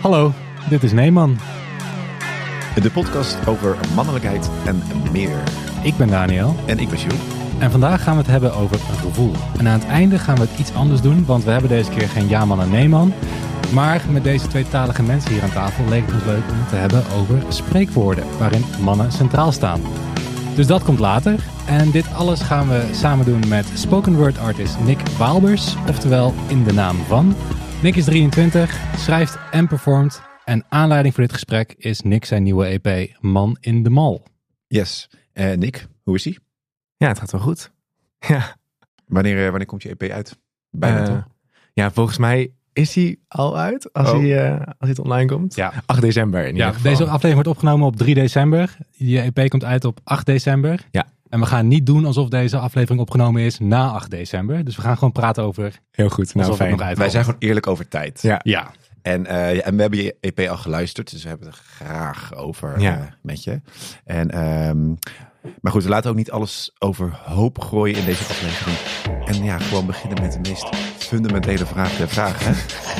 [0.00, 0.32] Hallo,
[0.68, 1.38] dit is Neeman.
[2.82, 5.42] De podcast over mannelijkheid en meer.
[5.82, 7.20] Ik ben Daniel En ik ben Jules.
[7.58, 9.32] en vandaag gaan we het hebben over een gevoel.
[9.58, 12.08] En aan het einde gaan we het iets anders doen, want we hebben deze keer
[12.08, 13.12] geen ja-man en nee-man.
[13.72, 16.76] Maar met deze tweetalige mensen hier aan tafel leek het ons leuk om het te
[16.76, 19.80] hebben over spreekwoorden, waarin mannen centraal staan.
[20.54, 21.40] Dus dat komt later.
[21.66, 26.64] En dit alles gaan we samen doen met spoken word artist Nick Waalbers, oftewel in
[26.64, 27.34] de naam van.
[27.82, 30.22] Nick is 23, schrijft en performt.
[30.44, 34.26] En aanleiding voor dit gesprek is Nick zijn nieuwe EP Man in de Mal.
[34.66, 35.10] Yes.
[35.32, 36.38] Eh Nick, hoe is ie?
[36.96, 37.70] Ja, het gaat wel goed.
[38.28, 38.56] Ja,
[39.06, 40.38] Wanneer, eh, wanneer komt je EP uit?
[40.70, 41.26] Bijna Eh, toch?
[41.72, 44.18] ja volgens mij is hij al uit als, Oh.
[44.18, 45.54] hij, eh, als hij het online komt.
[45.54, 45.72] Ja.
[45.86, 46.90] 8 december in ieder Ja, geval.
[46.90, 48.76] deze aflevering wordt opgenomen op 3 december.
[48.90, 50.80] Je EP komt uit op 8 december.
[50.90, 51.06] Ja.
[51.30, 54.64] En we gaan niet doen alsof deze aflevering opgenomen is na 8 december.
[54.64, 56.34] Dus we gaan gewoon praten over Heel goed.
[56.34, 56.76] Nou, fijn.
[56.96, 58.22] Wij zijn gewoon eerlijk over tijd.
[58.22, 58.40] Ja.
[58.42, 58.70] Ja,
[59.02, 61.62] En, eh, ja, en we hebben je EP al geluisterd, dus we hebben het er
[61.64, 62.96] graag over Ja.
[62.98, 63.60] eh, met je.
[64.04, 64.78] En, ehm,
[65.60, 68.76] maar goed, we laten ook niet alles overhoop gooien in deze aflevering.
[69.24, 72.54] En ja, gewoon beginnen met de meest fundamentele vraag der vragen.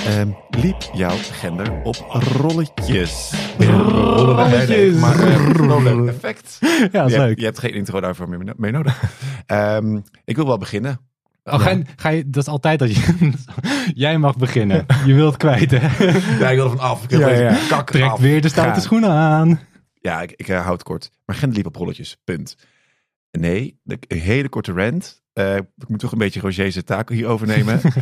[0.06, 1.96] Ehm, liep jouw gender op
[2.38, 3.32] rolletjes?
[3.58, 4.94] Rolletjes.
[4.94, 6.58] Maar eh, rollen effect.
[6.60, 7.26] ja dat is je, leuk.
[7.28, 9.02] Hebt, je hebt geen intro daarvoor meer mee nodig.
[9.46, 11.00] Ehm, ik wil wel beginnen.
[11.44, 13.30] Oh, ga, je- ga je, dat is altijd dat je...
[13.94, 14.86] Jij mag beginnen.
[15.06, 16.04] Je wilt kwijt, hè?
[16.38, 17.02] Ja, ik wil er van af.
[17.02, 17.56] Ik wil Ja, ja.
[17.68, 18.20] kak Trek af.
[18.20, 19.60] weer de stoute schoenen aan.
[20.00, 21.10] Ja, ik, ik eh, hou het kort.
[21.24, 22.16] Maar op rolletjes.
[22.24, 22.56] Punt.
[23.30, 25.22] Nee, de, een hele korte rant.
[25.32, 27.80] Eh, ik moet toch een beetje Roger's taken hier overnemen.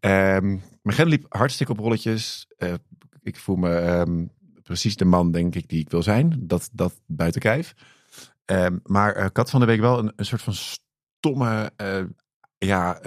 [0.00, 2.46] Ehm maar Gent liep hartstikke op rolletjes.
[2.56, 2.74] Eh,
[3.22, 4.26] ik voel me ehm,
[4.62, 6.34] precies de man, denk ik, die ik wil zijn.
[6.38, 7.74] Dat, dat buiten kijf.
[8.44, 11.72] Ehm, maar ik had van de week wel een, een soort van stomme,
[12.58, 13.00] ja,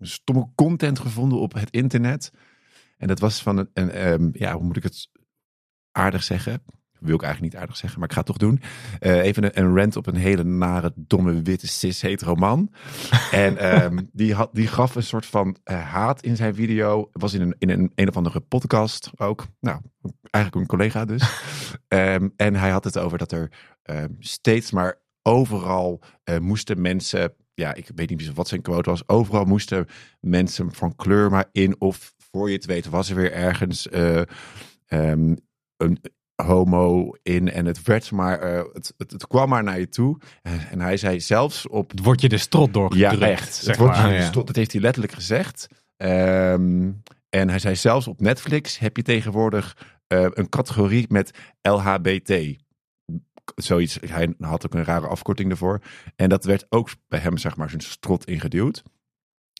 [0.00, 2.32] stomme content gevonden op het internet.
[2.96, 5.08] En dat was van een, een ja, hoe moet ik het
[5.92, 6.62] aardig zeggen?
[7.00, 8.60] Wil ik eigenlijk niet aardig zeggen, maar ik ga het toch doen.
[8.98, 12.72] Eh, even een, een rant op een hele nare, domme, witte, cis hetero man.
[13.30, 17.08] en ehm, die, had, die gaf een soort van eh, haat in zijn video.
[17.12, 19.46] Het was in een, in een, een of andere podcast ook.
[19.60, 19.80] Nou,
[20.30, 21.22] eigenlijk een collega dus.
[21.88, 27.34] Ehm, en hij had het over dat er ehm, steeds maar overal eh, moesten mensen...
[27.54, 29.08] Ja, ik weet niet wat zijn quote was.
[29.08, 29.86] Overal moesten
[30.20, 31.80] mensen van kleur maar in.
[31.80, 33.88] Of voor je het weet was er weer ergens...
[35.76, 36.00] een
[36.42, 40.18] homo in en het werd maar, eh, het, het, het kwam maar naar je toe.
[40.42, 41.90] En, en hij zei zelfs op...
[41.90, 43.18] Het wordt je de strot doorgedrukt.
[43.18, 43.54] Ja, echt.
[43.54, 44.08] Zeg Het wordt maar.
[44.08, 44.20] je ja.
[44.20, 44.46] gestopt.
[44.46, 45.68] Dat heeft hij letterlijk gezegd.
[45.96, 46.90] Ehm,
[47.28, 49.76] en hij zei zelfs op Netflix heb je tegenwoordig
[50.06, 52.56] eh, een categorie met LHBT.
[53.54, 55.80] Zoiets, hij had ook een rare afkorting ervoor.
[56.16, 58.82] En dat werd ook bij hem, zeg maar, zijn strot ingeduwd.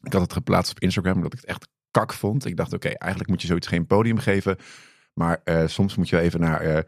[0.03, 2.45] Ik had het geplaatst op Instagram, omdat ik het echt kak vond.
[2.45, 4.57] Ik dacht, oké, eigenlijk moet je zoiets geen podium geven.
[5.19, 6.83] Maar eh, soms moet je even naar eh,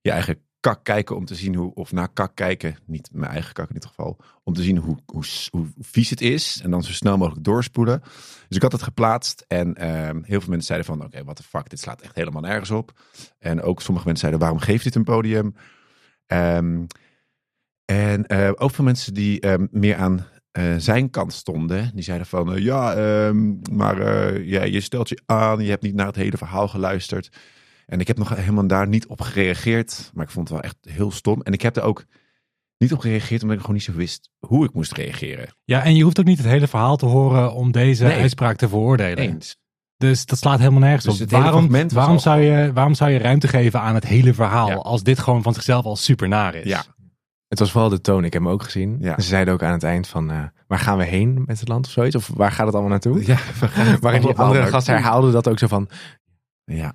[0.00, 3.52] je eigen kak kijken om te zien hoe, of naar kak kijken, niet mijn eigen
[3.52, 6.82] kak in dit geval, om te zien hoe, hoe, hoe vies het is en dan
[6.82, 8.00] zo snel mogelijk doorspoelen.
[8.48, 11.42] Dus ik had het geplaatst en ehm, heel veel mensen zeiden van, oké, what the
[11.42, 12.92] fuck, dit slaat echt helemaal nergens op.
[13.38, 15.54] En ook sommige mensen zeiden, waarom geeft dit een podium?
[16.26, 16.84] Ehm,
[17.84, 20.26] en eh, ook veel mensen die ehm, meer aan
[20.78, 23.32] zijn kant stonden, die zeiden van, ja,
[23.72, 23.98] maar
[24.40, 27.30] ja, je stelt je aan, je hebt niet naar het hele verhaal geluisterd.
[27.86, 30.10] En ik heb nog helemaal daar niet op gereageerd.
[30.14, 31.42] Maar ik vond het wel echt heel stom.
[31.42, 32.04] En ik heb er ook
[32.78, 35.48] niet op gereageerd omdat ik gewoon niet zo wist hoe ik moest reageren.
[35.64, 38.20] Ja, en je hoeft ook niet het hele verhaal te horen om deze Nee.
[38.20, 39.18] uitspraak te veroordelen.
[39.18, 39.56] Eens.
[39.96, 41.30] Dus dat slaat helemaal nergens Dus op.
[41.30, 44.74] Waarom, waarom, al- zou je, waarom zou je ruimte geven aan het hele verhaal Ja.
[44.74, 46.64] als dit gewoon van zichzelf al super naar is?
[46.68, 46.84] Ja.
[47.48, 48.24] Het was vooral de toon.
[48.24, 48.96] Ik heb hem ook gezien.
[49.00, 49.14] Ja.
[49.20, 51.86] Ze zeiden ook aan het eind van, eh, waar gaan we heen met het land
[51.86, 52.16] of zoiets?
[52.16, 53.26] Of waar gaat het allemaal naartoe?
[53.26, 55.88] Ja, we gaan het Waarin die andere gast herhaalde dat ook zo van,
[56.64, 56.94] Ja.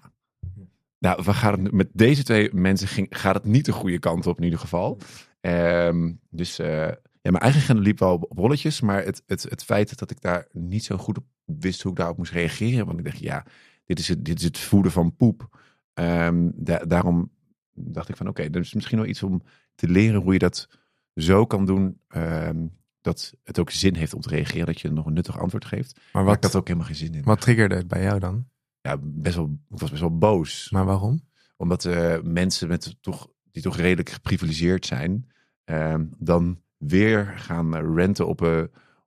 [1.02, 4.28] Nou, we gaan het, met deze twee mensen ging, gaat het niet de goede kant
[4.28, 4.98] op in ieder geval.
[5.40, 6.88] Ehm, dus eh,
[7.22, 8.82] ja, mijn eigen agenda liep wel op, op rolletjes.
[8.82, 11.98] Maar het, het, het feit dat ik daar niet zo goed op wist hoe ik
[11.98, 12.86] daarop moest reageren.
[12.86, 13.46] Want ik dacht, ja,
[13.86, 15.58] dit is het, dit is het voeden van poep.
[15.94, 17.32] Ehm, da- daarom
[17.74, 19.42] dacht ik van, oké, er is misschien wel iets om
[19.76, 20.68] te leren hoe je dat
[21.16, 22.00] zo kan doen.
[22.08, 22.66] ehm,
[23.02, 24.66] dat het ook zin heeft om te reageren.
[24.66, 25.94] Dat je nog een nuttig antwoord geeft.
[25.96, 27.24] maar Maar ik wat, had er ook helemaal geen zin in.
[27.24, 28.46] wat triggerde het bij jou dan?
[28.82, 31.30] Ja, best wel, ik was best wel boos Maar waarom?
[31.58, 35.32] omdat eh, mensen met toch, die toch redelijk geprivilegeerd zijn,
[35.64, 38.64] ehm, dan weer gaan renten op, eh,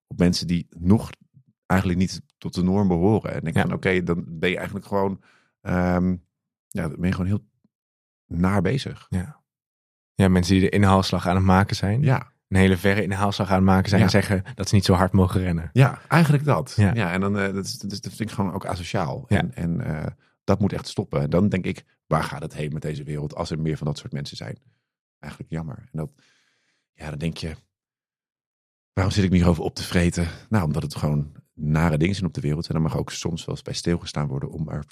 [0.06, 1.10] op mensen die nog
[1.66, 3.32] eigenlijk niet tot de norm behoren.
[3.34, 3.62] En ik Ja.
[3.62, 5.20] van oké, dan ben je eigenlijk gewoon,
[5.60, 6.16] ehm,
[6.68, 7.44] ja, dan ben je gewoon heel
[8.26, 9.06] naar bezig.
[9.10, 9.42] Ja.
[10.14, 12.02] Ja, mensen die de inhaalslag aan het maken zijn.
[12.02, 14.00] Ja, Een hele verre inhaalslag aan het maken zijn.
[14.00, 14.06] Ja.
[14.06, 15.70] En zeggen dat ze niet zo hard mogen rennen.
[15.72, 16.72] ja eigenlijk dat.
[16.76, 17.12] Ja, Ja.
[17.12, 19.24] en dan, eh, dat, is, dat, vind ik gewoon ook asociaal.
[19.28, 19.38] Ja.
[19.38, 20.06] En, en eh,
[20.44, 21.20] dat moet echt stoppen.
[21.20, 23.86] En dan denk ik, waar gaat het heen met deze wereld als er meer van
[23.86, 24.58] dat soort mensen zijn?
[25.18, 25.76] Eigenlijk jammer.
[25.78, 26.10] En dat,
[26.92, 27.54] ja, dan denk je,
[28.92, 30.28] waarom zit ik me hierover op te vreten?
[30.48, 32.66] Nou, omdat het gewoon nare dingen zijn op de wereld.
[32.66, 34.84] En dan mag ook soms wel eens bij stilgestaan worden om er,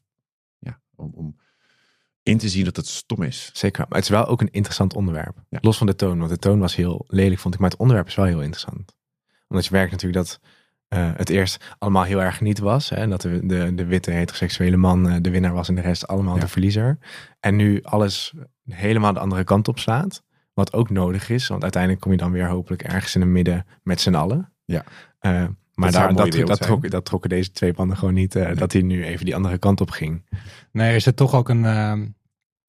[0.58, 1.36] ja, om, om
[2.22, 3.50] in te zien dat het stom is.
[3.52, 3.84] Zeker.
[3.88, 5.36] Maar het is wel ook een interessant onderwerp.
[5.48, 5.58] Ja.
[5.60, 6.18] Los van de toon.
[6.18, 7.60] Want de toon was heel lelijk, vond ik.
[7.60, 8.94] Maar het onderwerp is wel heel interessant.
[9.48, 10.40] Omdat je merkt natuurlijk dat
[10.88, 12.88] eh, het eerst allemaal heel erg niet was.
[12.88, 12.96] Hè?
[12.96, 16.06] En dat de, de, de witte heteroseksuele man eh, de winnaar was en de rest
[16.06, 16.40] allemaal Ja.
[16.40, 16.98] de verliezer.
[17.40, 18.34] En nu alles
[18.64, 20.22] helemaal de andere kant op slaat.
[20.54, 21.48] Wat ook nodig is.
[21.48, 24.52] Want uiteindelijk kom je dan weer hopelijk ergens in het midden met z'n allen.
[24.64, 24.84] Ja.
[25.18, 28.36] Eh, maar daar, dat, dat, trok, dat trokken deze twee mannen gewoon niet.
[28.36, 30.28] eh, Dat hij nu even die andere kant op ging.
[30.72, 32.06] Nee, er zit toch ook een, ehm,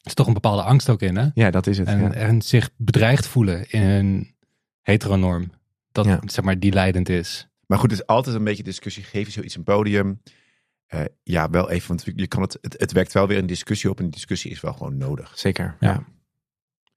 [0.04, 1.28] is toch een bepaalde angst ook in, hè?
[1.34, 1.88] Ja, dat is het.
[1.88, 2.12] En, ja.
[2.12, 4.36] en zich bedreigd voelen in hun
[4.82, 5.52] heteronorm.
[5.92, 6.20] Dat, Ja.
[6.26, 7.48] zeg maar, die leidend is.
[7.66, 9.04] Maar goed, het is altijd een beetje discussie.
[9.04, 10.22] Geef je zoiets een podium?
[10.88, 13.90] Eh, ja, wel even, want je kan het, het, het wekt wel weer een discussie
[13.90, 13.98] op.
[13.98, 15.32] En die discussie is wel gewoon nodig.
[15.36, 15.76] Zeker.
[15.80, 15.90] Ja.
[15.92, 16.04] ja.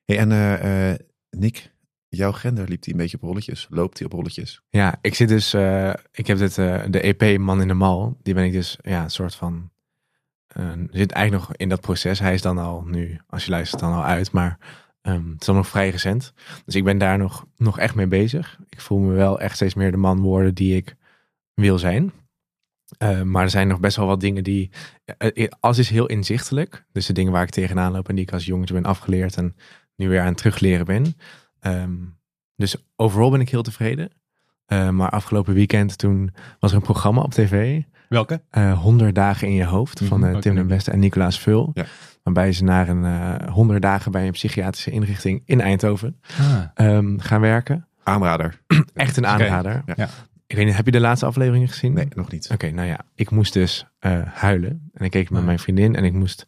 [0.05, 0.99] Hey, en eh, eh,
[1.31, 1.73] Nick,
[2.17, 3.67] jouw gender liep die een beetje op rolletjes?
[3.71, 4.63] Loopt die op rolletjes?
[4.69, 8.19] Ja, ik zit dus, eh, ik heb dit, eh, de EP Man in de Mal,
[8.23, 9.71] die ben ik dus, ja, een soort van,
[10.47, 12.19] eh, zit eigenlijk nog in dat proces.
[12.19, 14.59] Hij is dan al nu, als je luistert, dan al uit, maar
[15.03, 16.33] ehm, het is dan nog vrij recent.
[16.65, 18.59] Dus ik ben daar nog, nog echt mee bezig.
[18.69, 20.97] Ik voel me wel echt steeds meer de man worden die ik
[21.55, 22.13] wil zijn.
[23.25, 24.71] Maar er zijn nog best wel wat dingen die,
[25.61, 26.85] alles is heel inzichtelijk.
[26.93, 29.57] Dus de dingen waar ik tegenaan loop en die ik als jongetje ben afgeleerd en
[29.97, 31.17] nu weer aan het terugleren ben.
[31.67, 31.95] Ehm,
[32.57, 34.11] dus overal ben ik heel tevreden.
[34.67, 37.83] Eh, maar afgelopen weekend toen was er een programma op tv.
[38.09, 38.41] Welke?
[38.51, 40.67] eh 100 dagen in je hoofd van Mhm, eh, Tim den.
[40.67, 41.71] Beste en Nicolaas Vul.
[41.75, 41.85] Ja.
[42.23, 47.19] Waarbij ze naar een eh 100 dagen bij een psychiatrische inrichting in Eindhoven Ah, ehm,
[47.19, 47.89] gaan werken.
[48.03, 48.61] Aanrader.
[48.95, 49.83] Echt een aanrader.
[49.87, 49.95] Ja.
[49.97, 50.09] Ja.
[50.47, 51.93] Ik weet niet, heb je de laatste afleveringen gezien?
[51.93, 52.51] Nee, nog niet.
[52.53, 54.91] Oké, nou ja, ik moest dus eh, huilen.
[54.95, 55.47] En ik keek met Ah.
[55.47, 56.47] mijn vriendin en ik moest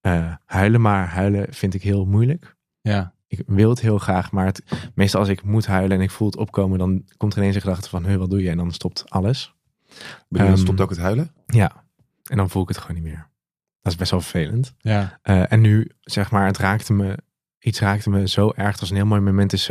[0.00, 0.80] eh, huilen.
[0.80, 2.56] Maar huilen vind ik heel moeilijk.
[2.80, 3.12] ja.
[3.30, 4.62] Ik wil het heel graag, maar het,
[4.94, 7.60] meestal als ik moet huilen en ik voel het opkomen, dan komt er ineens een
[7.60, 8.50] gedachte van, "Huh, wat doe je?
[8.50, 9.54] En dan stopt alles.
[10.28, 11.32] Bedoel, je, Ehm, stopt ook het huilen?
[11.46, 11.84] Ja,
[12.24, 13.28] en dan voel ik het gewoon niet meer.
[13.82, 14.74] Dat is best wel vervelend.
[14.78, 15.18] Ja.
[15.22, 17.18] Eh, en nu, zeg maar, het raakte me,
[17.58, 18.70] iets raakte me zo erg.
[18.70, 19.50] Het was een heel mooi moment.
[19.50, 19.70] Dus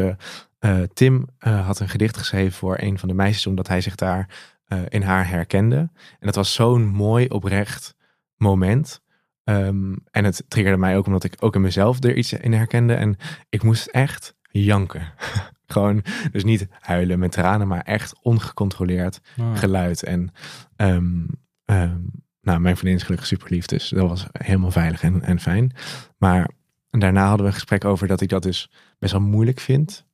[0.59, 3.95] eh, Tim eh, had een gedicht geschreven voor een van de meisjes, omdat hij zich
[3.95, 4.30] daar
[4.65, 5.77] eh, in haar herkende.
[6.19, 7.95] En dat was zo'n mooi, oprecht
[8.36, 9.01] moment.
[9.48, 12.94] Ehm, en het triggerde mij ook omdat ik ook in mezelf er iets in herkende.
[12.94, 13.16] En
[13.50, 15.02] ik moest echt janken.
[15.68, 19.58] Gewoon, dus niet huilen met tranen, maar echt ongecontroleerd Ah.
[19.58, 20.04] geluid.
[20.04, 20.32] En
[20.76, 21.26] ehm,
[21.66, 21.98] ehm,
[22.42, 25.72] nou, mijn vriendin is gelukkig super lief, dus dat was helemaal veilig en, en fijn.
[26.18, 26.50] Maar
[26.90, 30.06] daarna hadden we een gesprek over dat ik dat dus best wel moeilijk vind.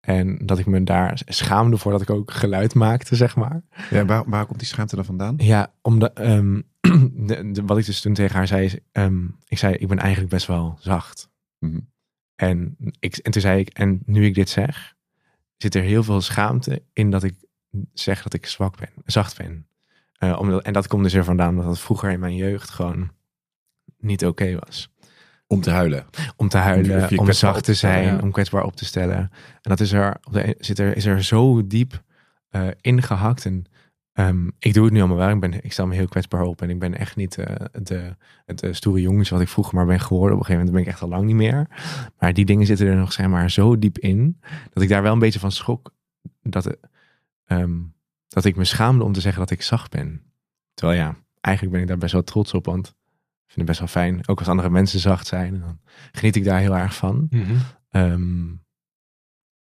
[0.00, 3.62] En dat ik me daar schaamde voor dat ik ook geluid maakte, zeg maar.
[3.90, 5.34] Ja, waar, waar komt die schaamte dan vandaan?
[5.36, 6.60] Ja, omdat ehm,
[7.26, 9.98] de, de- wat ik dus toen tegen haar zei, is, ehm, ik zei, ik ben
[9.98, 11.30] eigenlijk best wel zacht.
[11.58, 11.80] Mhm.
[12.34, 14.94] En, ik, en toen zei ik, en nu ik dit zeg,
[15.56, 17.34] zit er heel veel schaamte in dat ik
[17.92, 19.66] zeg dat ik zwak ben, zacht ben.
[20.18, 23.10] Eh, omdat, en dat komt dus er vandaan dat het vroeger in mijn jeugd gewoon
[23.98, 24.90] niet oké was.
[25.46, 26.06] Om te huilen.
[26.36, 28.18] Om te huilen, om zacht te zijn, ja.
[28.18, 29.16] om kwetsbaar op te stellen.
[29.16, 29.30] En
[29.62, 32.02] dat is er, op de, zit er, is er zo diep
[32.48, 33.44] eh, ingehakt.
[33.44, 33.64] En
[34.18, 35.30] ehm, ik doe het nu allemaal wel.
[35.30, 36.62] Ik, ben, ik stel me heel kwetsbaar op.
[36.62, 39.86] En ik ben echt niet eh, de, het eh, stoere jongetje wat ik vroeger maar
[39.86, 40.32] ben geworden.
[40.32, 41.68] Op een gegeven moment ben ik echt al lang niet meer.
[42.18, 44.40] Maar die dingen zitten er nog zeg maar zo diep in.
[44.72, 45.92] Dat ik daar wel een beetje van schrok.
[46.42, 46.78] Dat, het,
[47.44, 47.76] ehm,
[48.28, 50.22] dat ik me schaamde om te zeggen dat ik zacht ben.
[50.74, 52.64] Terwijl ja, eigenlijk ben ik daar best wel trots op.
[52.64, 54.28] Want ik vind het best wel fijn.
[54.28, 55.54] Ook als andere mensen zacht zijn.
[55.54, 55.80] En dan
[56.12, 57.26] geniet ik daar heel erg van.
[57.30, 57.54] Mhm.
[57.90, 58.46] Ehm,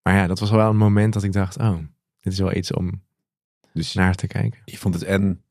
[0.01, 1.77] maar ja, dat was wel een moment dat ik dacht, oh,
[2.19, 3.03] dit is wel iets om
[3.73, 4.61] Dus naar te kijken.
[4.65, 5.43] je vond het en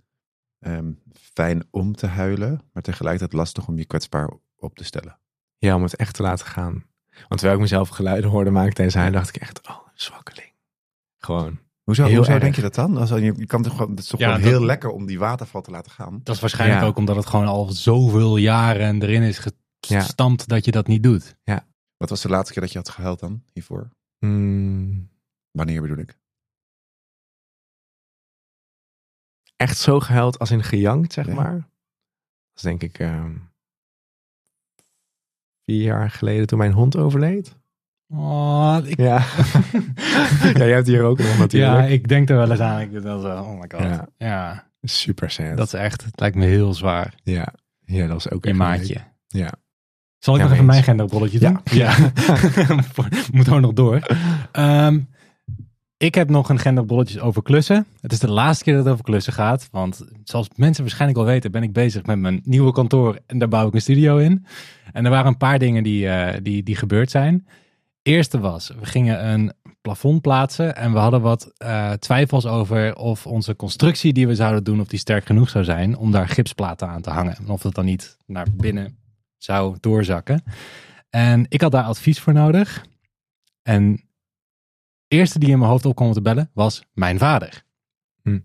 [0.58, 0.92] ehm,
[1.34, 5.18] fijn om te huilen, maar tegelijkertijd lastig om je kwetsbaar op te stellen.
[5.58, 6.72] Ja, om het echt te laten gaan.
[7.10, 10.52] Want terwijl ik mezelf geluiden hoorde maken tijdens hij, dacht ik echt, oh, zwakkeling.
[11.18, 11.58] Gewoon.
[11.82, 12.42] Hoezo, Heel hoezo erg.
[12.42, 12.96] denk je dat dan?
[12.96, 15.06] Als, je, je kan toch gewoon, het is toch Ja, gewoon dat- heel lekker om
[15.06, 16.20] die waterval te laten gaan.
[16.22, 16.86] Dat is waarschijnlijk Ja.
[16.86, 19.44] ook omdat het gewoon al zoveel jaren erin is
[19.80, 20.00] Ja.
[20.00, 21.36] gestampt dat je dat niet doet.
[21.96, 23.90] Wat was de laatste keer dat je had gehuild dan hiervoor?
[24.18, 25.10] Mm,
[25.50, 26.18] Wanneer bedoel ik?
[29.58, 31.34] Echt zo gehuild als in gejankt, zeg Ja.
[31.34, 31.52] maar.
[31.52, 33.32] Dat is denk ik ehm,
[35.64, 37.56] vier jaar geleden toen mijn hond overleed.
[38.08, 39.18] Oh, ik, Ja.
[40.42, 41.88] ja, jij hebt hier ook nog ja, natuurlijk.
[41.88, 42.80] ik denk er wel eens aan.
[42.80, 43.80] Ik denk wel zo, oh my god.
[43.80, 44.08] Ja.
[44.16, 45.56] Ja, Super sad.
[45.56, 47.14] dat is echt, het lijkt me heel zwaar.
[47.22, 47.54] ja.
[47.84, 48.94] ja, dat was ook echt maatje.
[48.94, 49.06] leuk.
[49.26, 49.52] Ja.
[50.18, 51.60] Zal ik Ja, nog even mijn genderbolletje doen?
[51.64, 51.96] Ja.
[51.96, 52.10] ja.
[53.32, 54.00] Moet ook nog door.
[54.52, 55.00] Ehm,
[55.98, 57.86] ik heb nog een agenda bolletjes over klussen.
[58.00, 59.68] Het is de laatste keer dat het over klussen gaat.
[59.70, 63.18] Want zoals mensen waarschijnlijk al weten, ben ik bezig met mijn nieuwe kantoor.
[63.26, 64.46] En daar bouw ik een studio in.
[64.92, 67.46] En er waren een paar dingen die, eh, die, die gebeurd zijn.
[68.02, 70.76] Eerste was, we gingen een plafond plaatsen.
[70.76, 74.86] En we hadden wat eh, twijfels over of onze constructie die we zouden doen, of
[74.86, 77.36] die sterk genoeg zou zijn om daar gipsplaten aan te hangen.
[77.36, 78.98] En of dat dan niet naar binnen
[79.36, 80.42] zou doorzakken.
[81.10, 82.84] En ik had daar advies voor nodig.
[83.62, 84.07] En
[85.08, 87.62] eerste die in mijn hoofd opkwam te bellen was mijn vader.
[88.22, 88.38] Hm.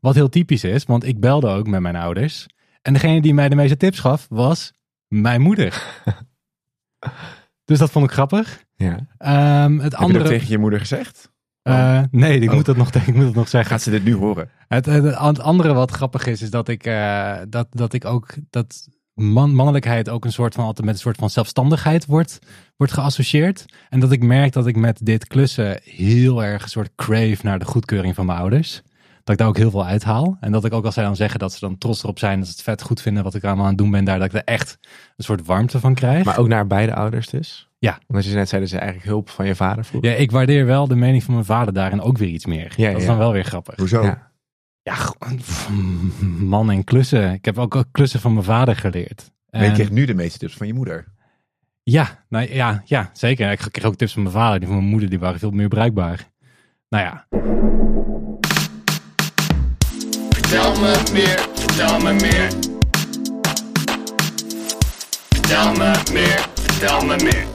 [0.00, 2.46] Wat heel typisch is, want ik belde ook met mijn ouders.
[2.82, 4.72] En degene die mij de meeste tips gaf was
[5.08, 5.82] mijn moeder.
[7.64, 8.64] dus dat vond ik grappig.
[8.76, 9.06] Ja.
[9.18, 10.18] Ehm, het Heb je andere.
[10.18, 11.32] dat tegen je moeder gezegd?
[11.62, 12.54] Eh, nee, ik, Oh.
[12.54, 13.70] moet dat nog, ik moet het nog zeggen.
[13.70, 14.50] Gaat ze dit nu horen?
[14.68, 18.34] Het, het, het andere wat grappig is, is dat ik, eh, dat, dat ik ook
[18.50, 22.38] dat man, mannelijkheid ook een soort van altijd met een soort van zelfstandigheid wordt,
[22.76, 23.64] wordt geassocieerd.
[23.88, 27.58] En dat ik merk dat ik met dit klussen heel erg een soort crave naar
[27.58, 28.82] de goedkeuring van mijn ouders.
[29.24, 30.36] Dat ik daar ook heel veel uithaal.
[30.40, 32.48] En dat ik ook als zij dan zeggen dat ze dan trots erop zijn, dat
[32.48, 34.32] ze het vet goed vinden wat ik allemaal aan het doen ben, daar dat ik
[34.32, 34.78] er echt
[35.16, 36.24] een soort warmte van krijg.
[36.24, 37.68] Maar ook naar beide ouders dus?
[37.78, 37.98] Ja.
[38.06, 40.02] Omdat je net zei dat ze eigenlijk hulp van je vader vroeg.
[40.02, 42.72] ja, ik waardeer wel de mening van mijn vader daarin ook weer iets meer.
[42.76, 43.08] Ja, dat is ja.
[43.08, 43.76] dan wel weer grappig.
[43.76, 44.02] Hoezo?
[44.02, 44.30] Ja.
[44.84, 45.14] Ja,
[46.38, 47.32] man en klussen.
[47.32, 49.32] Ik heb ook, klussen van mijn vader geleerd.
[49.50, 51.12] Maar je kreeg nu de meeste tips van je moeder.
[51.82, 53.50] ja, nou, ja, ja, zeker.
[53.50, 54.58] Ik kreeg ook tips van mijn vader.
[54.58, 56.30] Die van mijn moeder die waren veel meer bruikbaar.
[56.88, 57.26] Nou ja,
[60.30, 62.48] Vertel me meer, vertel me meer.
[65.28, 67.53] Vertel me meer, vertel me meer.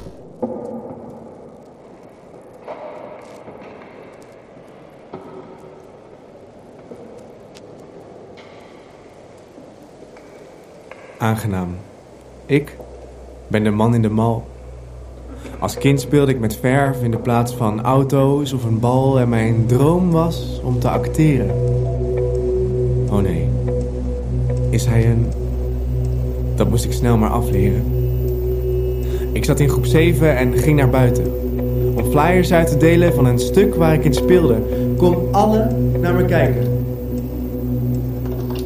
[11.20, 11.68] Aangenaam.
[12.46, 12.76] Ik
[13.48, 14.48] ben de man in de mal.
[15.60, 19.30] Als kind speelde ik met verf in de plaats van auto's of een bal en
[19.30, 21.50] mijn droom was om te acteren.
[23.10, 23.48] Oh nee.
[24.70, 25.26] Is hij een...
[26.56, 27.84] Dat moest ik snel maar afleren.
[29.34, 31.26] Ik zat in groep 7 en ging naar buiten.
[31.96, 34.58] Om flyers uit te delen van een stuk waar ik in speelde.
[34.98, 35.68] Kom alle
[36.00, 36.84] naar me kijken.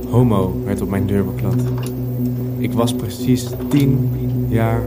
[0.10, 1.92] Homo werd op mijn deur beklad.
[2.64, 4.10] Ik was precies tien
[4.48, 4.82] jaar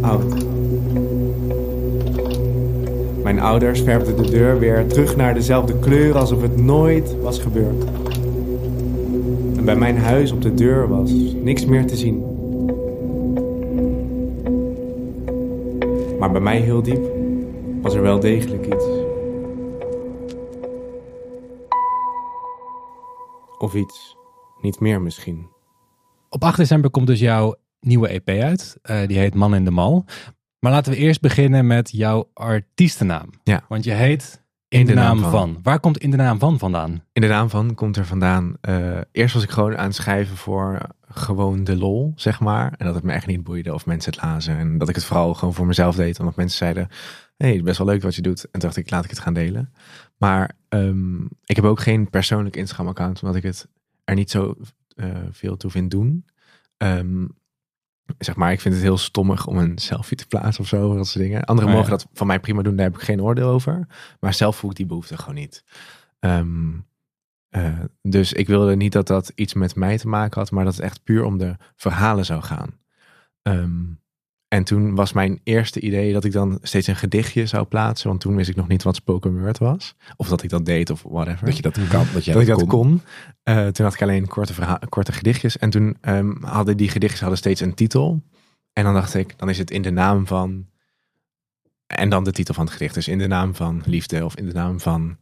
[0.00, 0.44] oud.
[3.22, 7.84] Mijn ouders verfden de deur weer terug naar dezelfde kleur alsof het nooit was gebeurd.
[9.56, 12.24] En bij mijn huis op de deur was niks meer te zien.
[16.18, 17.10] Maar bij mij heel diep
[17.82, 18.84] was er wel degelijk iets.
[23.58, 24.16] Of iets,
[24.60, 25.59] niet meer misschien.
[26.30, 28.78] Op 8 december komt dus jouw nieuwe EP uit.
[28.82, 30.04] Eh, die heet Man in de Mal.
[30.58, 33.30] Maar laten we eerst beginnen met jouw artiestennaam.
[33.44, 33.64] Ja.
[33.68, 35.58] Want je heet In, de, naam, van.
[35.62, 37.04] Waar komt In de naam van vandaan?
[37.12, 38.56] In de naam van komt er vandaan.
[38.60, 42.74] eh, eerst was ik gewoon aan het schrijven voor gewoon de lol, zeg maar.
[42.76, 44.56] En dat het me echt niet boeide of mensen het lazen.
[44.56, 46.18] En dat ik het vooral gewoon voor mezelf deed.
[46.20, 46.88] Omdat mensen zeiden:
[47.36, 48.44] hey, het is best wel leuk wat je doet.
[48.44, 49.72] En toen dacht ik: laat ik het gaan delen.
[50.16, 53.68] Maar ehm, ik heb ook geen persoonlijk Instagram-account, omdat ik het
[54.04, 54.56] er niet zo
[55.30, 56.24] veel toe vind doen.
[56.76, 57.26] Ehm,
[58.18, 61.06] zeg maar, ik vind het heel stommig om een selfie te plaatsen of zo, dat
[61.06, 61.44] soort dingen.
[61.44, 61.80] Anderen Oh ja.
[61.80, 63.86] mogen dat van mij prima doen, daar heb ik geen oordeel over.
[64.20, 65.64] Maar zelf voel ik die behoefte gewoon niet.
[66.18, 66.70] Ehm,
[67.48, 70.74] eh, dus ik wilde niet dat dat iets met mij te maken had, maar dat
[70.74, 72.78] het echt puur om de verhalen zou gaan.
[73.42, 73.82] Ehm,
[74.50, 78.20] en toen was mijn eerste idee dat ik dan steeds een gedichtje zou plaatsen, want
[78.20, 79.94] toen wist ik nog niet wat spoken word was.
[80.16, 82.06] Of dat ik dat deed of whatever Dat je dat kan.
[82.12, 83.02] Dat, jij dat ik dat kon.
[83.42, 85.58] Eh, toen had ik alleen korte, korte gedichtjes.
[85.58, 88.22] En toen ehm, hadden die gedichtjes hadden steeds een titel.
[88.72, 90.66] En dan dacht ik, dan is het in de naam van...
[91.86, 92.94] En dan de titel van het gedicht.
[92.94, 95.16] Dus in de naam van liefde of in de naam van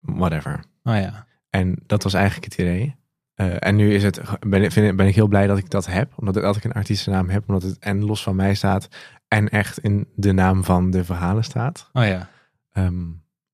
[0.00, 0.64] whatever.
[0.82, 1.26] Oh ja.
[1.50, 2.96] En dat was eigenlijk het idee.
[3.40, 5.86] Eh, en nu is het, ben, ik- vind, ben ik heel blij dat ik dat
[5.86, 6.12] heb.
[6.16, 7.44] Omdat ik, dat ik een artiestennaam heb.
[7.46, 8.88] Omdat het en los van mij staat.
[9.28, 11.90] En echt in de naam van de verhalen staat.
[11.92, 12.28] Oh ja.
[12.72, 13.04] Ehm,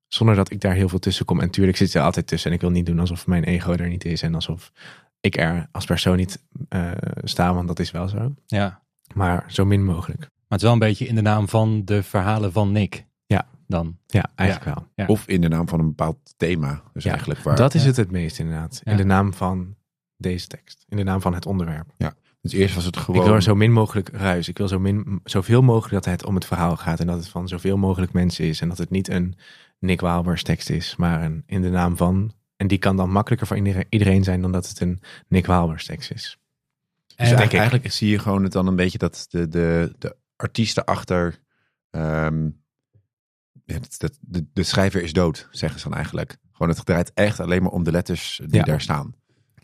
[0.08, 1.40] zonder dat ik daar heel veel tussen kom.
[1.40, 2.50] En tuurlijk zit er altijd tussen.
[2.50, 4.22] En ik wil niet doen alsof mijn ego er niet is.
[4.22, 4.72] En alsof
[5.20, 6.90] ik er als persoon niet eh,
[7.24, 7.54] sta.
[7.54, 8.34] Want dat is wel zo.
[8.46, 8.82] Ja.
[9.14, 10.20] Maar zo min mogelijk.
[10.20, 13.04] Maar het is wel een beetje in de naam van de verhalen van Nick.
[13.26, 13.46] Ja.
[13.66, 13.96] Dan.
[14.06, 14.86] Ja, eigenlijk wel.
[14.94, 15.06] Ja.
[15.06, 16.82] Of in de naam van een bepaald thema.
[16.92, 17.56] Dus Ja, eigenlijk waar.
[17.56, 17.86] Dat is Ja.
[17.86, 18.80] het het meest inderdaad.
[18.84, 18.90] Ja.
[18.90, 19.74] In de naam van
[20.16, 20.84] deze tekst.
[20.88, 21.86] In de naam van het onderwerp.
[22.40, 23.24] Dus eerst was het gewoon.
[23.24, 24.48] Ik wil zo min mogelijk ruis.
[24.48, 27.00] Ik wil zo min, zoveel mogelijk dat het om het verhaal gaat.
[27.00, 28.60] En dat het van zoveel mogelijk mensen is.
[28.60, 29.34] En dat het niet een
[29.78, 30.96] Nick Waalbers tekst is.
[30.96, 32.32] Maar een in de naam van.
[32.56, 33.56] En die kan dan makkelijker voor
[33.88, 36.38] iedereen- zijn dan dat het een Nick Waalbers tekst is.
[37.06, 40.16] Dus En- eigenlijk, eigenlijk zie je gewoon het dan een beetje dat de, de, de
[40.36, 41.38] artiesten achter
[41.90, 42.44] ehm,
[43.64, 43.78] ja,
[44.20, 46.36] de, de schrijver is dood, zeggen ze dan eigenlijk.
[46.52, 48.62] Gewoon het draait echt alleen maar om de letters die Ja.
[48.64, 49.14] daar staan.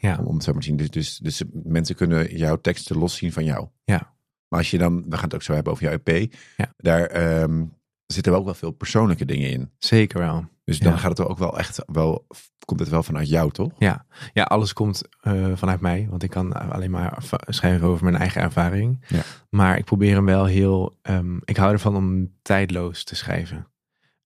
[0.03, 0.19] Ja.
[0.25, 0.77] Om, het zo maar te zien.
[0.77, 3.69] Dus, dus, dus mensen kunnen jouw teksten loszien van jou.
[3.85, 4.15] Ja.
[4.49, 6.33] Maar als je dan, we gaan het ook zo hebben over jouw EP.
[6.57, 6.73] Ja.
[6.77, 7.65] Daar ehm,
[8.07, 9.71] zitten ook wel veel persoonlijke dingen in.
[9.79, 10.45] Zeker wel.
[10.65, 10.99] Dus dan Ja.
[10.99, 12.27] gaat het ook wel echt wel,
[12.65, 13.71] komt het wel vanuit jou, toch?
[13.79, 16.07] Ja, ja alles komt eh, vanuit mij.
[16.11, 19.05] Want ik kan alleen maar schrijven over mijn eigen ervaring.
[19.09, 19.23] Ja.
[19.51, 20.99] Maar ik probeer hem wel heel...
[21.03, 23.67] ehm, ik hou ervan om tijdloos te schrijven.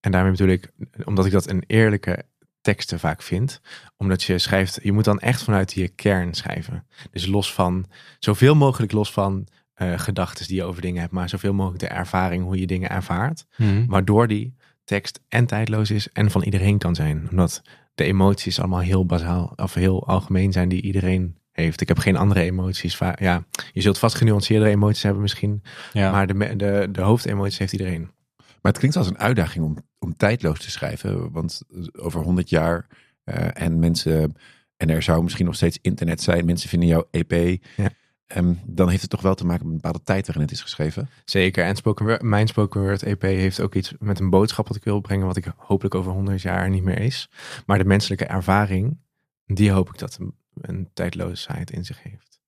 [0.00, 0.70] En daarmee bedoel ik,
[1.04, 2.24] omdat ik dat een eerlijke
[2.66, 3.60] teksten vaak vind.
[3.96, 6.86] Omdat je schrijft, je moet dan echt vanuit je kern schrijven.
[7.10, 7.86] Dus los van,
[8.18, 11.12] zoveel mogelijk los van eh gedachten die je over dingen hebt.
[11.12, 13.46] Maar zoveel mogelijk de ervaring, hoe je dingen ervaart.
[13.86, 14.54] Waardoor die
[14.84, 17.26] tekst en tijdloos is en van iedereen kan zijn.
[17.30, 17.62] Omdat
[17.94, 21.80] de emoties allemaal heel bazaal of heel algemeen zijn die iedereen heeft.
[21.80, 22.98] Ik heb geen andere emoties.
[23.18, 25.62] Ja, je zult vast genuanceerdere emoties hebben misschien.
[25.92, 26.10] Ja.
[26.10, 28.10] Maar de, de, de hoofdemoties heeft iedereen.
[28.36, 31.32] Maar het klinkt als een uitdaging om, om tijdloos te schrijven.
[31.32, 31.62] Want
[31.92, 32.86] over 100 jaar
[33.24, 34.34] eh, en mensen,
[34.76, 37.62] en er zou misschien nog steeds internet zijn, mensen vinden jouw EP.
[37.76, 37.90] Ja.
[38.26, 40.60] Ehm, dan heeft het toch wel te maken met een bepaalde tijd waarin het is
[40.60, 41.08] geschreven.
[41.24, 41.64] Zeker.
[41.64, 44.84] En spoken word, mijn spoken word EP heeft ook iets met een boodschap wat ik
[44.84, 45.26] wil brengen.
[45.26, 47.30] Wat ik hopelijk over 100 jaar niet meer is.
[47.66, 48.98] Maar de menselijke ervaring,
[49.46, 52.40] die hoop ik dat een, een tijdloosheid in zich heeft.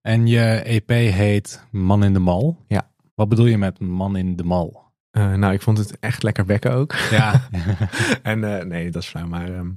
[0.00, 2.64] En je EP heet Man in de Mal.
[2.68, 2.90] Ja.
[3.14, 4.85] Wat bedoel je met Man in de Mal?
[5.16, 6.92] Eh, nou, ik vond het echt lekker bekken ook.
[7.10, 7.48] Ja.
[8.22, 9.26] en eh, nee, dat is flauw.
[9.26, 9.70] Maar ehm,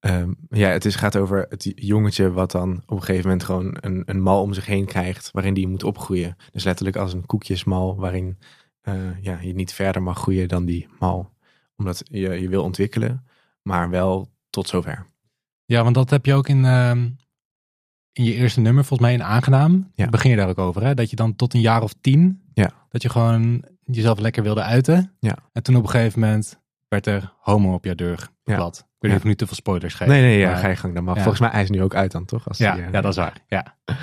[0.00, 3.76] ehm, ja, het is, gaat over het jongetje wat dan op een gegeven moment gewoon
[3.80, 5.30] een, een mal om zich heen krijgt.
[5.32, 6.36] Waarin die moet opgroeien.
[6.52, 8.38] Dus letterlijk als een koekjesmal waarin
[8.80, 11.32] eh, ja, je niet verder mag groeien dan die mal.
[11.76, 13.26] Omdat je je wil ontwikkelen,
[13.62, 15.06] maar wel tot zover.
[15.64, 17.08] ja, want dat heb je ook in, ehm,
[18.12, 19.90] in je eerste nummer, volgens mij in Aangenaam.
[19.94, 20.08] Ja.
[20.08, 20.94] Begin je daar ook over, hè?
[20.94, 22.70] Dat je dan tot een jaar of tien, Ja.
[22.88, 23.64] dat je gewoon
[23.94, 25.12] jezelf lekker wilde uiten.
[25.20, 25.36] Ja.
[25.52, 28.76] En toen op een gegeven moment werd er homo op jouw deur geklad.
[28.78, 29.16] Ik weet niet Ja.
[29.16, 30.08] of ik nu te veel spoilers geef.
[30.08, 31.04] Nee, nee, ja, maar- ga je gang dan.
[31.04, 31.22] Maar Ja.
[31.22, 32.48] volgens mij is nu ook uit dan, toch?
[32.48, 33.44] Als Ja, die, eh, ja, dat is waar.
[33.48, 33.74] Ja.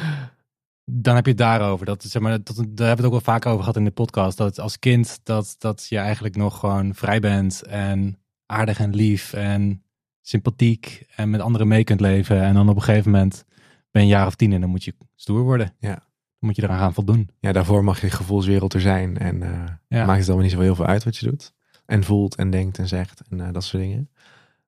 [0.85, 1.85] Dan heb je het daarover.
[1.85, 3.91] Dat, zeg maar, dat, daar hebben we het ook wel vaak over gehad in de
[3.91, 4.37] podcast.
[4.37, 9.33] Dat als kind dat, dat je eigenlijk nog gewoon vrij bent en aardig en lief
[9.33, 9.83] en
[10.21, 12.41] sympathiek en met anderen mee kunt leven.
[12.41, 13.45] En dan op een gegeven moment
[13.91, 15.73] ben je een jaar of tien en dan moet je stoer worden.
[15.79, 16.03] Ja.
[16.43, 17.29] Moet je eraan gaan voldoen.
[17.39, 19.17] Ja, daarvoor mag je gevoelswereld er zijn.
[19.17, 19.49] En eh,
[19.87, 20.05] Ja.
[20.05, 21.53] maakt het allemaal niet zo heel veel uit wat je doet.
[21.85, 23.97] En voelt en denkt en zegt en eh, dat soort dingen.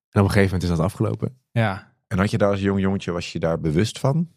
[0.09, 1.37] En op een gegeven moment is dat afgelopen.
[1.51, 1.93] Ja.
[2.07, 4.29] En had je daar als jong jongetje, was je daar bewust van?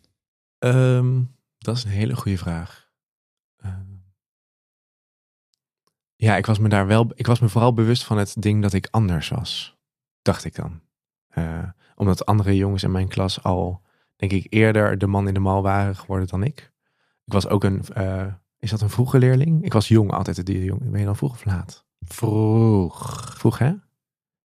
[0.58, 1.22] Ehm,
[1.58, 2.90] dat is een hele goede vraag.
[3.56, 3.82] Ehm,
[6.16, 7.10] ja, ik was me daar wel.
[7.14, 9.76] Ik was me vooral bewust van het ding dat ik anders was.
[10.22, 10.80] Dacht ik dan.
[11.28, 13.82] Eh, omdat andere jongens in mijn klas al,
[14.16, 16.72] denk ik, eerder de man in de mal waren geworden dan ik.
[17.28, 17.82] Ik was ook een.
[17.94, 18.24] eh,
[18.58, 19.64] is dat een vroege leerling?
[19.64, 20.46] Ik was jong altijd.
[20.46, 20.90] Die jong.
[20.90, 21.84] Ben je dan vroeg of laat?
[22.06, 23.34] Vroeg.
[23.38, 23.68] Vroeg, hè?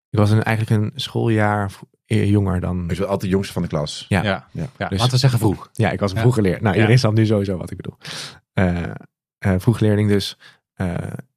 [0.09, 1.71] Ik was een, eigenlijk een schooljaar
[2.05, 2.77] eh, jonger dan.
[2.81, 4.05] Je was altijd de jongste van de klas.
[4.09, 4.23] Ja.
[4.23, 4.47] Ja.
[4.51, 4.67] Ja.
[4.77, 5.69] Ja, Dus- laten we zeggen vroeg.
[5.73, 6.21] Ja, ik was een Ja.
[6.21, 6.63] vroege leerling.
[6.63, 6.79] Nou, Ja.
[6.81, 7.97] iedereen snapt nu sowieso wat ik bedoel.
[8.53, 8.83] Eh
[9.37, 10.37] eh, vroege leerling dus.
[10.73, 10.95] eh,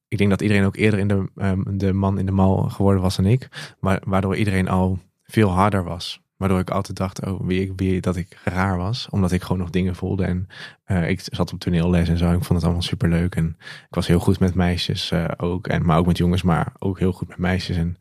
[0.09, 3.03] ik denk dat iedereen ook eerder in de, ehm, de man in de mal geworden
[3.03, 3.75] was dan ik.
[3.81, 6.21] Maar, waardoor iedereen al veel harder was.
[6.37, 9.09] Waardoor ik altijd dacht, oh, ik- wie, dat ik raar was.
[9.11, 10.25] Omdat ik gewoon nog dingen voelde.
[10.25, 10.47] En
[10.85, 12.27] eh, ik zat op toneelles en zo.
[12.27, 13.35] Ik vond het allemaal super leuk.
[13.35, 13.57] En
[13.89, 15.67] ik was heel goed met meisjes eh, ook.
[15.67, 17.77] En, maar ook met jongens, maar ook heel goed met meisjes.
[17.77, 17.97] En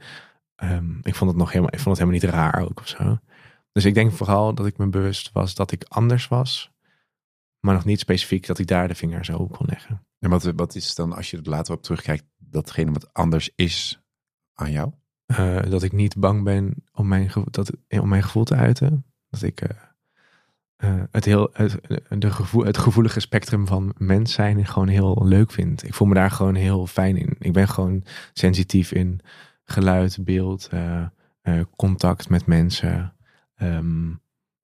[0.56, 3.19] ehm, ik vond het nog helemaal, ik vond het helemaal niet raar ook of zo.
[3.71, 6.71] Dus ik denk vooral dat ik me bewust was dat ik anders was.
[7.60, 10.06] Maar nog niet specifiek dat ik daar de vinger zo op kon leggen.
[10.19, 14.02] En wat, wat is dan, als je er later op terugkijkt, datgene wat anders is
[14.54, 14.91] aan jou?
[15.25, 19.05] Eh, dat ik niet bang ben om mijn, dat, om mijn gevoel te uiten.
[19.29, 19.69] Dat ik eh,
[20.75, 25.51] eh, het, heel, het, de gevoel, het gevoelige spectrum van mens zijn gewoon heel leuk
[25.51, 25.83] vind.
[25.83, 27.35] Ik voel me daar gewoon heel fijn in.
[27.39, 29.21] Ik ben gewoon sensitief in
[29.65, 31.05] geluid, beeld, eh,
[31.41, 33.13] eh, contact met mensen.
[33.55, 34.09] Ehm,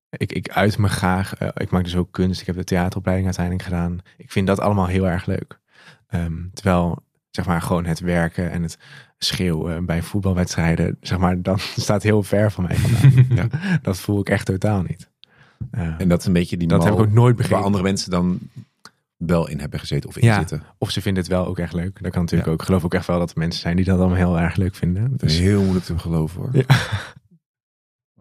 [0.10, 1.36] ik, ik uit me graag.
[1.36, 2.41] Eh, ik maak dus ook kunst.
[2.41, 4.00] Ik heb de theateropleiding uiteindelijk gedaan.
[4.17, 5.60] Ik vind dat allemaal heel erg leuk.
[6.08, 8.78] Ehm, terwijl, zeg maar, gewoon het werken en het
[9.24, 13.26] schreeuwen bij voetbalwedstrijden, zeg maar, dat staat heel ver van mij vandaan.
[13.38, 13.78] Ja.
[13.82, 15.10] Dat voel ik echt totaal niet.
[15.72, 17.64] Eh, En dat is een beetje die dat mal heb ik ook nooit waar begrepen.
[17.66, 18.40] andere mensen dan
[19.18, 20.38] wel in hebben gezeten of in Ja.
[20.38, 20.64] zitten.
[20.78, 22.02] Of ze vinden het wel ook echt leuk.
[22.02, 22.54] Dat kan natuurlijk Ja.
[22.54, 22.60] ook.
[22.60, 24.76] Ik geloof ook echt wel dat er mensen zijn die dat allemaal heel erg leuk
[24.76, 25.12] vinden.
[25.12, 26.50] Dat is Dus heel moeilijk te geloven hoor.
[26.54, 26.64] Ja.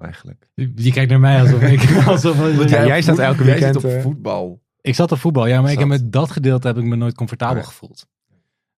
[0.01, 0.49] Eigenlijk.
[0.75, 2.07] Je kijkt naar mij alsof ik...
[2.07, 4.63] Alsof, Ja, jij staat elke Jij weekend, zit op eh, voetbal.
[4.81, 7.15] Ik zat op voetbal, ja, maar ik heb met dat gedeelte heb ik me nooit
[7.15, 8.07] comfortabel gevoeld.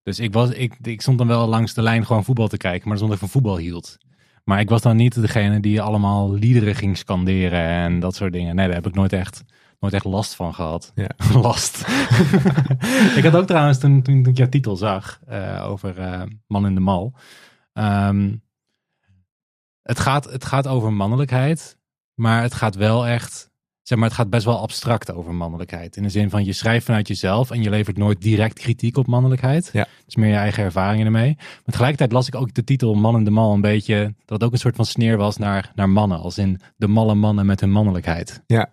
[0.02, 2.88] Dus ik, was, ik, ik stond dan wel langs de lijn gewoon voetbal te kijken,
[2.88, 3.96] maar zonder ik van voetbal hield.
[4.44, 8.54] Maar ik was dan niet degene die allemaal liederen ging scanderen en dat soort dingen.
[8.54, 9.44] Nee, daar heb ik nooit echt,
[9.80, 10.92] nooit echt last van gehad.
[10.94, 11.10] Ja.
[11.40, 11.78] last.
[13.18, 16.74] ik had ook trouwens, toen, toen ik jouw titel zag eh, over eh, Man in
[16.74, 17.14] de Mal,
[17.72, 18.36] Ehm,
[19.82, 21.78] het, gaat, het gaat over mannelijkheid,
[22.14, 23.50] maar het gaat wel echt,
[23.82, 25.96] zeg maar, het gaat best wel abstract over mannelijkheid.
[25.96, 29.06] In de zin van je schrijft vanuit jezelf en je levert nooit direct kritiek op
[29.06, 29.70] mannelijkheid.
[29.72, 29.80] Ja.
[29.80, 31.34] Het is meer je eigen ervaringen ermee.
[31.36, 34.42] Maar tegelijkertijd las ik ook de titel Man in de Mal een beetje, dat het
[34.42, 36.18] ook een soort van sneer was naar, naar mannen.
[36.18, 38.42] Als in de malle mannen met hun mannelijkheid.
[38.46, 38.70] Ja.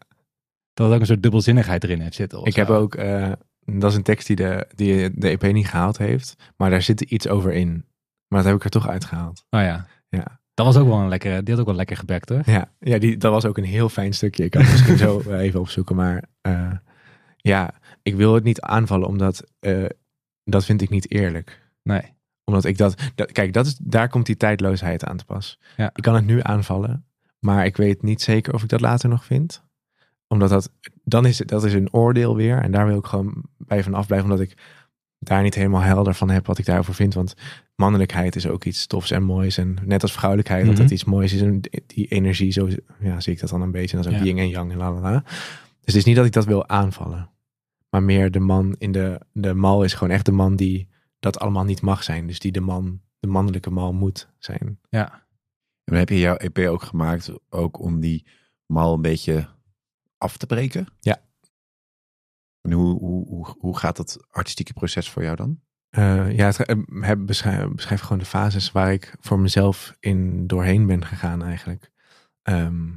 [0.73, 2.43] Dat het ook een soort dubbelzinnigheid erin heeft zitten.
[2.43, 3.31] Ik heb ook, eh,
[3.65, 6.35] dat is een tekst die de, die de EP niet gehaald heeft.
[6.57, 7.85] Maar daar zit iets over in.
[8.27, 9.45] Maar dat heb ik er toch uitgehaald.
[9.49, 9.85] Oh ja.
[10.09, 10.38] Ja.
[10.59, 12.41] Dat was ook wel een lekkere, die had ook wel lekker gebekt hoor.
[12.45, 14.43] Ja, ja die, dat was ook een heel fijn stukje.
[14.43, 15.95] Ik kan het misschien zo eh, even opzoeken.
[15.95, 16.71] Maar eh,
[17.37, 19.85] ja, ik wil het niet aanvallen omdat eh,
[20.43, 21.71] dat vind ik niet eerlijk.
[21.83, 22.01] Nee.
[22.43, 25.59] Omdat ik dat, dat kijk, dat is, daar komt die tijdloosheid aan te pas.
[25.77, 25.89] Ja.
[25.93, 27.05] Ik kan het nu aanvallen,
[27.39, 29.63] maar ik weet niet zeker of ik dat later nog vind.
[30.27, 30.71] Omdat dat,
[31.03, 32.61] dan is het, dat is een oordeel weer.
[32.61, 34.57] En daar wil ik gewoon bij van afblijven, omdat ik
[35.19, 37.13] daar niet helemaal helder van heb wat ik daarover vind.
[37.13, 37.35] Want
[37.79, 39.57] mannelijkheid is ook iets tofs en moois.
[39.57, 40.81] En net als vrouwelijkheid, dat Mhm.
[40.83, 41.41] het iets moois is.
[41.41, 42.67] En die energie, zo
[42.99, 43.97] ja, zie ik dat dan een beetje.
[43.97, 44.31] En dat is ook Ja.
[44.31, 45.19] yin en yang en la la la.
[45.19, 47.29] Dus het is niet dat ik dat wil aanvallen.
[47.89, 50.87] Maar meer de man in de, de mal is gewoon echt de man die
[51.19, 52.27] dat allemaal niet mag zijn.
[52.27, 54.79] Dus die de man, de mannelijke mal moet zijn.
[54.89, 55.27] Ja.
[55.83, 58.25] En heb je jouw EP ook gemaakt, ook om die
[58.65, 59.47] mal een beetje
[60.17, 60.87] af te breken.
[60.99, 61.21] Ja.
[62.61, 65.59] En hoe, hoe, hoe, hoe gaat dat artistieke proces voor jou dan?
[65.89, 70.47] Eh, ja, het, eh, heb, beschrijf, beschrijf gewoon de fases waar ik voor mezelf in
[70.47, 71.91] doorheen ben gegaan eigenlijk.
[72.41, 72.87] Ehm,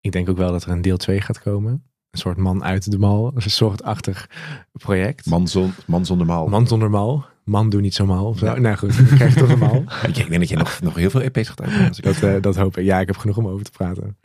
[0.00, 1.72] ik denk ook wel dat er een deel 2 gaat komen.
[2.10, 3.32] Een soort man uit de mal.
[3.34, 4.28] Een soortachtig
[4.72, 5.26] project.
[5.26, 6.48] Man, zon, man zonder mal.
[6.48, 7.24] Man zonder mal.
[7.44, 8.26] Man doe niet zo mal.
[8.26, 8.46] Of zo.
[8.46, 8.58] Ja.
[8.58, 9.84] Nou goed, dan krijg je toch een mal.
[10.08, 12.02] Ik denk dat je nog, nog heel veel EP's gaat uitbrengen.
[12.02, 12.84] Dat, eh, dat hoop ik.
[12.84, 14.18] Ja, ik heb genoeg om over te praten.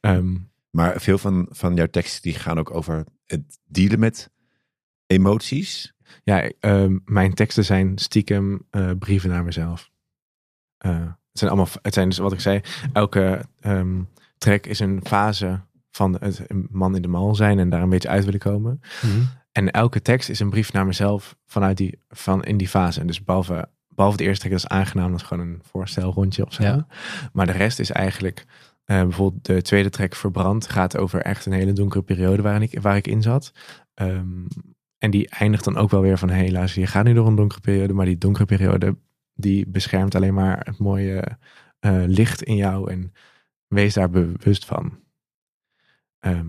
[0.00, 0.34] Ehm,
[0.70, 4.30] Maar veel van, van jouw teksten die gaan ook over het dealen met
[5.06, 5.94] emoties.
[6.22, 9.90] Ja, ehm, mijn teksten zijn stiekem eh, brieven naar mezelf.
[10.78, 12.60] Eh, het zijn allemaal, het zijn dus wat ik zei,
[12.92, 14.02] elke ehm,
[14.38, 18.08] track is een fase van het man in de mal zijn en daar een beetje
[18.08, 18.80] uit willen komen.
[19.52, 23.00] En elke tekst is een brief naar mezelf vanuit die, van in die fase.
[23.00, 26.46] En dus behalve, behalve de eerste track, dat is aangenaam, dat is gewoon een voorstelrondje
[26.46, 26.62] of zo.
[26.62, 26.86] Ja.
[27.32, 28.44] Maar de rest is eigenlijk,
[28.84, 32.80] eh, bijvoorbeeld de tweede track Verbrand gaat over echt een hele donkere periode waarin ik,
[32.80, 33.52] waar ik in zat.
[33.94, 34.44] Ehm,
[35.04, 37.34] en die eindigt dan ook wel weer van, hé luister, je gaat nu door een
[37.34, 38.96] donkere periode, maar die donkere periode,
[39.34, 41.38] die beschermt alleen maar het mooie
[41.80, 43.12] eh, licht in jou en
[43.66, 44.98] wees daar bewust van.
[46.18, 46.48] Ehm,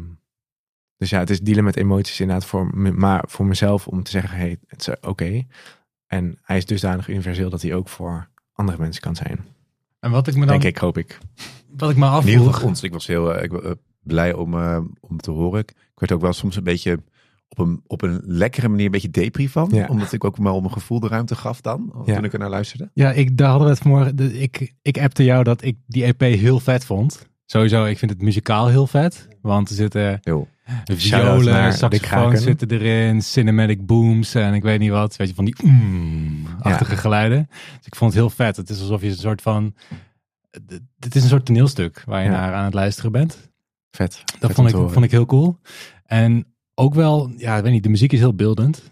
[0.97, 4.11] dus ja, het is dealen met emoties inderdaad voor me, maar voor mezelf om te
[4.11, 5.45] zeggen, hey, het is oké.
[6.07, 9.45] En hij is dusdanig universeel dat hij ook voor andere mensen kan zijn.
[9.99, 11.17] En wat ik me dan, Denk ik, hoop ik.
[11.77, 12.83] wat ik me afvroeg, ons.
[12.83, 13.71] Ik was heel eh, ik, was, eh,
[14.03, 15.59] blij om, eh, om te horen.
[15.59, 16.99] Ik werd ook wel soms een beetje
[17.49, 19.69] op een, op een lekkere manier een beetje depri van.
[19.71, 19.87] Ja.
[19.87, 21.93] Omdat ik ook wel mijn gevoel de ruimte gaf dan.
[22.05, 22.15] Ja.
[22.15, 22.89] Toen ik er naar luisterde.
[22.93, 24.41] Ja, ik, daar hadden we het vanmorgen.
[24.41, 27.27] ik, ik appte jou dat ik die EP heel vet vond.
[27.45, 29.27] Sowieso, ik vind het muzikaal heel vet.
[29.41, 30.19] Want er zitten.
[30.97, 35.15] Shout-out violen, saxofoons zitten erin, cinematic booms en ik weet niet wat.
[35.15, 37.47] Weet je, van die mm-achtige geluiden.
[37.77, 38.55] Dus ik vond het heel vet.
[38.57, 39.75] Het is alsof je een soort van...
[40.99, 43.51] Het is een soort toneelstuk waar je naar aan het luisteren bent.
[43.91, 44.23] Vet.
[44.39, 45.59] Dat vond ik, vond ik heel cool.
[46.05, 48.91] En ook wel, ja, ik weet niet, de muziek is heel beeldend.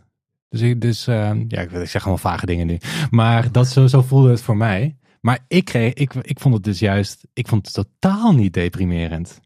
[0.50, 2.78] Dus ik, dus, eh, ja, ik, ik zeg allemaal vage dingen nu.
[3.10, 4.98] Maar dat zo, zo voelde het voor mij.
[5.22, 9.40] Maar ik kreeg, ik, ik vond het dus juist, ik vond het totaal niet deprimerend.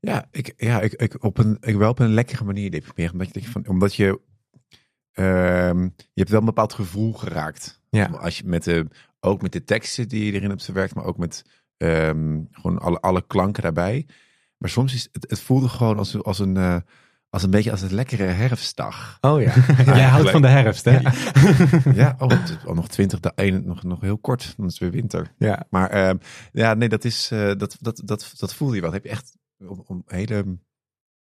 [0.00, 3.12] Ja, ik, ja ik, ik, op een, ik wel op een lekkere manier deprimerend.
[3.12, 4.20] Omdat je, van, omdat je,
[5.12, 7.80] ehm, je hebt wel een bepaald gevoel geraakt.
[7.90, 8.06] Ja.
[8.06, 8.86] Als je met de,
[9.20, 11.44] ook met de teksten die je erin hebt verwerkt, maar ook met
[11.76, 14.06] ehm, gewoon alle, alle klanken daarbij.
[14.58, 16.76] Maar soms is het, het voelde gewoon als, als een, eh,
[17.36, 19.18] als een beetje als een lekkere herfstdag.
[19.20, 19.54] Oh ja.
[19.84, 20.98] Jij houdt van de herfst, hè?
[21.94, 23.20] Ja, oh, het is al nog twintig,
[23.64, 25.32] nog, nog heel kort, dan is het weer winter.
[25.38, 25.66] ja.
[25.70, 26.16] Maar ehm,
[26.52, 28.90] ja, nee, dat is eh, dat, dat, dat, dat voelde je wel.
[28.90, 29.36] Dat heb je echt
[29.68, 30.58] op, een hele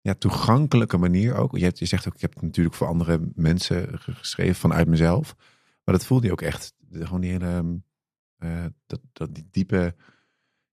[0.02, 1.58] ja, toegankelijke manier ook.
[1.58, 4.88] Je, hebt, je zegt ook, ik heb het natuurlijk voor andere mensen ge- geschreven vanuit
[4.88, 5.36] mezelf.
[5.84, 6.73] Maar dat voelde je ook echt.
[6.78, 7.73] De- Gewoon die hele, ehm,
[8.38, 9.95] eh, dat, dat die diepe,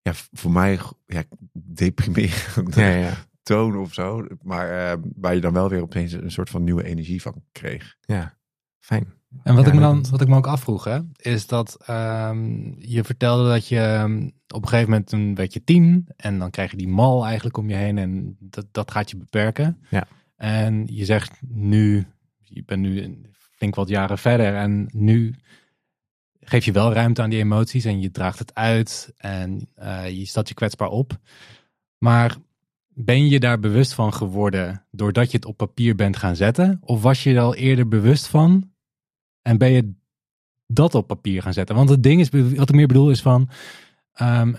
[0.03, 1.23] ja, voor mij ja,
[1.53, 3.13] deprimerende Ja, ja.
[3.55, 4.27] Toon of zo.
[4.43, 7.97] Maar eh, waar je dan wel weer opeens een soort van nieuwe energie van kreeg.
[8.01, 8.39] ja.
[8.79, 9.13] Fijn.
[9.43, 12.73] En wat, Ja, ik me dan, wat ik me ook afvroeg, hè, is dat ehm,
[12.79, 16.51] je vertelde dat je ehm, op een gegeven moment toen werd je tien en dan
[16.51, 19.79] krijg je die mal eigenlijk om je heen en dat, dat gaat je beperken.
[19.91, 20.07] Ja.
[20.37, 22.07] En je zegt nu,
[22.39, 25.35] je bent nu een- flink wat jaren verder en nu
[26.41, 30.25] geef je wel ruimte aan die emoties en je draagt het uit en eh, je
[30.27, 31.19] stelt je kwetsbaar op.
[31.99, 32.37] Maar
[33.05, 36.79] ben je daar bewust van geworden doordat je het op papier bent gaan zetten?
[36.81, 38.71] Of was je er al eerder bewust van
[39.43, 39.93] en ben je
[40.67, 41.77] dat op papier gaan zetten.
[41.77, 43.49] Want het ding is, wat ik meer bedoel is van,
[44.13, 44.53] ehm,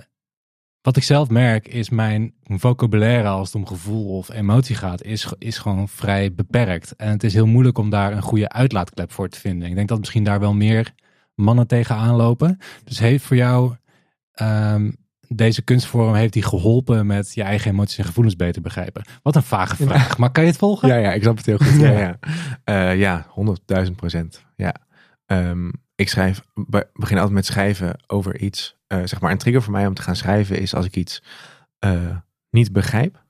[0.82, 5.34] wat ik zelf merk is mijn vocabulaire als het om gevoel of emotie gaat, is,
[5.38, 6.95] is gewoon vrij beperkt.
[6.95, 9.69] En het is heel moeilijk om daar een goede uitlaatklep voor te vinden.
[9.69, 10.93] Ik denk dat misschien daar wel meer
[11.36, 12.58] mannen tegenaan lopen.
[12.84, 13.75] Dus heeft voor jou
[14.32, 14.91] ehm,
[15.36, 19.04] deze kunstvorm heeft die geholpen met je eigen emoties en gevoelens beter begrijpen?
[19.24, 20.88] Wat een vage vraag, maar kan je het volgen?
[20.88, 21.80] Ja, ja, ik snap het heel goed.
[21.82, 22.20] Ja, ja.
[22.63, 23.26] Eh, ja
[23.86, 24.46] 100.000 procent.
[24.56, 24.76] Ja.
[25.26, 28.76] Ehm, ik schrijf, be- begin altijd met schrijven over iets.
[28.88, 31.24] Eh, zeg maar, een trigger voor mij om te gaan schrijven is als ik iets
[31.80, 32.15] eh,
[32.50, 33.24] niet begrijp.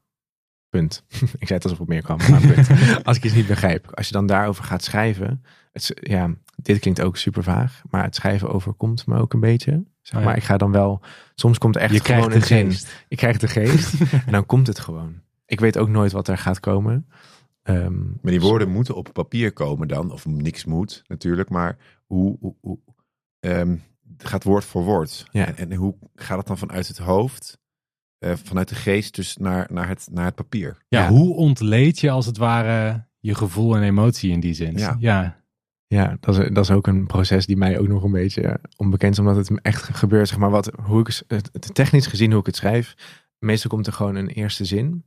[0.70, 1.04] Punt.
[1.40, 2.18] ik zei het alsof het meer kwam.
[2.30, 2.70] Maar punt.
[3.04, 3.92] als ik iets niet begrijp.
[3.94, 5.44] Als je dan daarover gaat schrijven.
[5.72, 7.82] Het, ja, dit klinkt ook super vaag.
[7.90, 9.84] Maar het schrijven overkomt me ook een beetje.
[10.12, 10.26] Zeg Oh ja.
[10.26, 11.02] maar, ik ga dan wel.
[11.36, 12.72] Soms komt echt je gewoon krijgt de een zin.
[12.72, 13.06] geest.
[13.08, 13.94] Ik krijg de geest.
[14.26, 15.16] en dan komt het gewoon.
[15.46, 17.08] Ik weet ook nooit wat er gaat komen.
[17.64, 20.12] Ehm, Maar die woorden moeten op papier komen dan.
[20.12, 21.50] Of niks moet natuurlijk.
[21.50, 22.80] Maar hoe, hoe, hoe
[23.40, 23.76] ehm,
[24.18, 25.26] het gaat woord voor woord.
[25.32, 25.46] Ja.
[25.46, 27.60] En, en hoe gaat het dan vanuit het hoofd,
[28.18, 30.78] eh, vanuit de geest, dus naar, naar, het, naar het papier?
[30.88, 31.10] Ja, Ja.
[31.10, 34.78] hoe ontleed je als het ware je gevoel en emotie in die zin?
[34.78, 34.96] Ja.
[35.00, 35.41] ja.
[35.92, 39.14] Ja, dat is, dat is ook een proces die mij ook nog een beetje onbekend
[39.14, 40.28] is, omdat het echt gebeurt.
[40.28, 42.96] Zeg maar, wat, hoe ik, het, technisch gezien hoe ik het schrijf,
[43.40, 45.04] meestal komt er gewoon een eerste zin,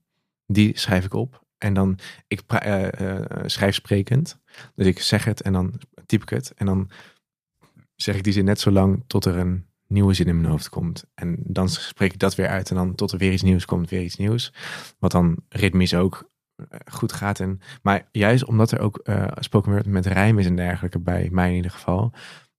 [0.46, 1.44] die schrijf ik op.
[1.58, 4.40] En dan, ik eh, eh, schrijf sprekend,
[4.74, 6.52] dus ik zeg het en dan typ ik het.
[6.56, 6.90] En dan
[7.94, 10.68] zeg ik die zin net zo lang tot er een nieuwe zin in mijn hoofd
[10.68, 11.04] komt.
[11.14, 13.90] En dan spreek ik dat weer uit en dan tot er weer iets nieuws komt,
[13.90, 14.52] weer iets nieuws.
[14.98, 16.32] Wat dan ritmisch ook
[16.92, 17.40] goed gaat.
[17.40, 21.28] En, maar juist omdat er ook eh spoken word met rijm is en dergelijke, bij
[21.32, 22.12] mij in ieder geval,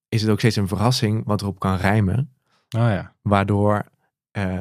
[0.10, 2.34] is het ook steeds een verrassing wat erop kan rijmen.
[2.77, 3.15] Oh ja.
[3.21, 3.84] Waardoor,
[4.31, 4.60] eh,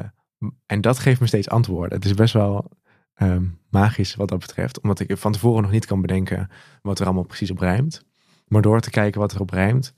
[0.65, 1.97] en dat geeft me steeds antwoorden.
[1.97, 2.71] Het is best wel
[3.13, 4.81] ehm, magisch wat dat betreft.
[4.81, 6.49] Omdat ik van tevoren nog niet kan bedenken
[6.81, 8.05] wat er allemaal precies op rijmt.
[8.47, 9.93] Maar door te kijken wat er op rijmt,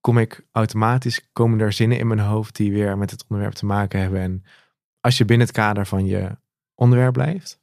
[0.00, 3.66] kom ik automatisch, komen er zinnen in mijn hoofd die weer met het onderwerp te
[3.66, 4.20] maken hebben.
[4.20, 4.44] En
[5.00, 6.36] als je binnen het kader van je
[6.74, 7.61] onderwerp blijft,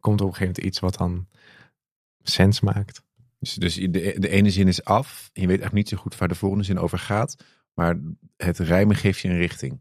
[0.00, 1.26] komt er op een gegeven moment iets wat dan
[2.22, 3.02] sens maakt.
[3.38, 5.30] Dus, dus de, de ene zin is af.
[5.32, 7.44] En je weet eigenlijk niet zo goed waar de volgende zin over gaat.
[7.74, 7.98] Maar
[8.36, 9.80] het rijmen geeft je een richting.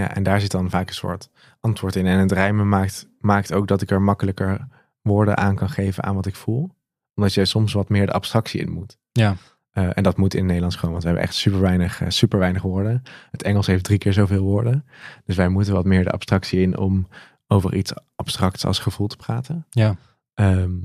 [0.00, 1.30] Ja, en daar zit dan vaak een soort
[1.60, 2.06] antwoord in.
[2.06, 4.68] En het rijmen maakt, maakt ook dat ik er makkelijker
[5.02, 6.70] woorden aan kan geven aan wat ik voel.
[7.14, 8.98] Omdat je soms wat meer de abstractie in moet.
[9.12, 9.36] Ja.
[9.70, 12.08] Eh, en dat moet in het Nederlands gewoon, want we hebben echt super weinig, eh,
[12.08, 13.02] super weinig woorden.
[13.30, 14.84] Het Engels heeft drie keer zoveel woorden.
[15.24, 17.08] Dus wij moeten wat meer de abstractie in om
[17.52, 19.66] over iets abstracts als gevoel te praten.
[19.70, 19.96] Ja.
[20.34, 20.78] Ehm,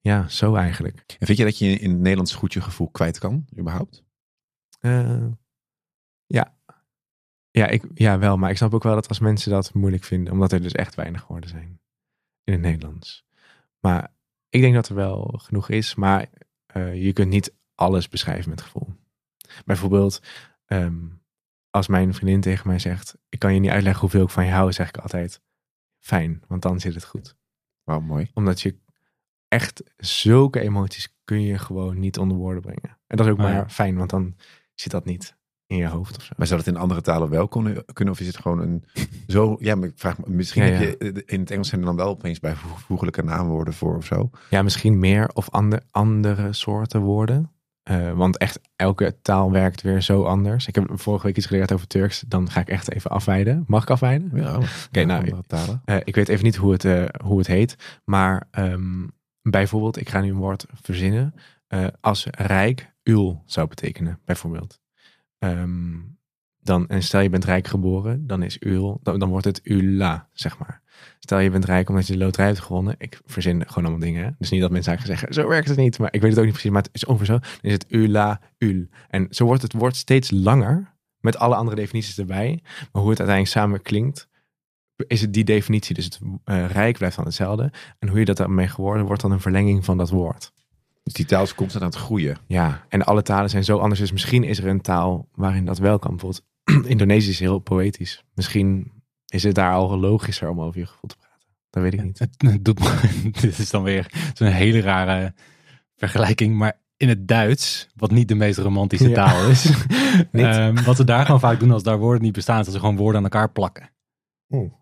[0.00, 1.16] ja, zo eigenlijk.
[1.18, 4.04] En vind je dat je in het Nederlands goed je gevoel kwijt kan, überhaupt?
[4.80, 5.26] Eh,
[6.26, 6.56] ja.
[7.50, 8.36] Ja, ik, ja, wel.
[8.36, 10.32] Maar ik snap ook wel dat als mensen dat moeilijk vinden.
[10.32, 11.80] Omdat er dus echt weinig woorden zijn
[12.44, 13.26] in het Nederlands.
[13.80, 14.14] Maar
[14.48, 15.94] ik denk dat er wel genoeg is.
[15.94, 16.28] Maar
[16.66, 18.94] eh, je kunt niet alles beschrijven met gevoel.
[19.64, 20.22] Bijvoorbeeld,
[20.64, 21.06] ehm,
[21.74, 23.16] als mijn vriendin tegen mij zegt...
[23.28, 25.40] Ik kan je niet uitleggen hoeveel ik van je hou, zeg ik altijd...
[25.98, 27.36] Fijn, want dan zit het goed.
[27.84, 28.30] Wauw, mooi.
[28.34, 28.78] Omdat je
[29.48, 32.98] echt zulke emoties kun je gewoon niet onder woorden brengen.
[33.06, 33.52] En dat is ook Oh ja.
[33.52, 34.36] maar fijn, want dan
[34.74, 36.32] zit dat niet in je hoofd of zo.
[36.36, 37.84] Maar zou dat in andere talen wel kunnen?
[37.92, 38.84] kunnen of is het gewoon een
[39.26, 39.56] zo...
[39.58, 41.86] Ja, maar ik vraag me, misschien Ja, heb je eh, in het Engels zijn er
[41.86, 44.30] dan wel opeens bijvoeglijke naamwoorden voor of zo.
[44.50, 47.53] Ja, misschien meer of ander, andere soorten woorden.
[47.84, 50.66] Eh, want echt elke taal werkt weer zo anders.
[50.66, 52.24] Ik heb vorige week iets geleerd over Turks.
[52.26, 53.64] Dan ga ik echt even afwijden.
[53.66, 54.30] Mag ik afwijden?
[54.34, 55.82] Ja, Oké, nou, talen.
[55.84, 58.00] Eh, ik weet even niet hoe het, eh, hoe het heet.
[58.04, 59.06] Maar ehm,
[59.42, 61.34] bijvoorbeeld, ik ga nu een woord verzinnen.
[62.00, 64.80] als rijk ul zou betekenen, bijvoorbeeld.
[65.38, 65.96] Ehm,
[66.60, 70.28] dan, en stel je bent rijk geboren, dan is ul, dan, dan wordt het ula,
[70.32, 70.82] zeg maar.
[71.18, 72.94] Stel je bent rijk omdat je de loterij hebt gewonnen.
[72.98, 74.24] Ik verzin gewoon allemaal dingen.
[74.24, 74.30] hè.
[74.38, 75.98] Dus niet dat mensen eigenlijk zeggen, zo werkt het niet.
[75.98, 77.38] Maar ik weet het ook niet precies, maar het is ongeveer zo.
[77.38, 78.86] Dan is het ula, ul.
[79.08, 80.92] En zo wordt het woord steeds langer.
[81.18, 82.60] Met alle andere definities erbij.
[82.62, 84.28] Maar hoe het uiteindelijk samen klinkt,
[85.06, 85.94] is het die definitie.
[85.94, 87.72] Dus het eh, rijk blijft dan hetzelfde.
[87.98, 90.52] En hoe je dat daarmee geworden, wordt dan een verlenging van dat woord.
[91.02, 92.36] Dus die taal is constant aan het groeien.
[92.46, 94.00] Ja, en alle talen zijn zo anders.
[94.00, 96.10] Dus misschien is er een taal waarin dat wel kan.
[96.16, 96.44] Bijvoorbeeld
[96.90, 98.24] Indonesisch is heel poëtisch.
[98.34, 98.92] Misschien
[99.34, 101.48] is het daar al logischer om over je gevoel te praten.
[101.70, 102.18] Dat weet ik niet.
[102.18, 105.34] Het, het doet me- dit is dan weer zo'n hele rare
[105.96, 106.56] vergelijking.
[106.56, 109.14] Maar in het Duits, wat niet de meest romantische Ja.
[109.14, 109.64] taal is.
[110.32, 110.44] Niet?
[110.44, 112.80] ehm, wat ze daar gewoon vaak doen als daar woorden niet bestaan, is dat ze
[112.80, 113.88] gewoon woorden aan elkaar plakken.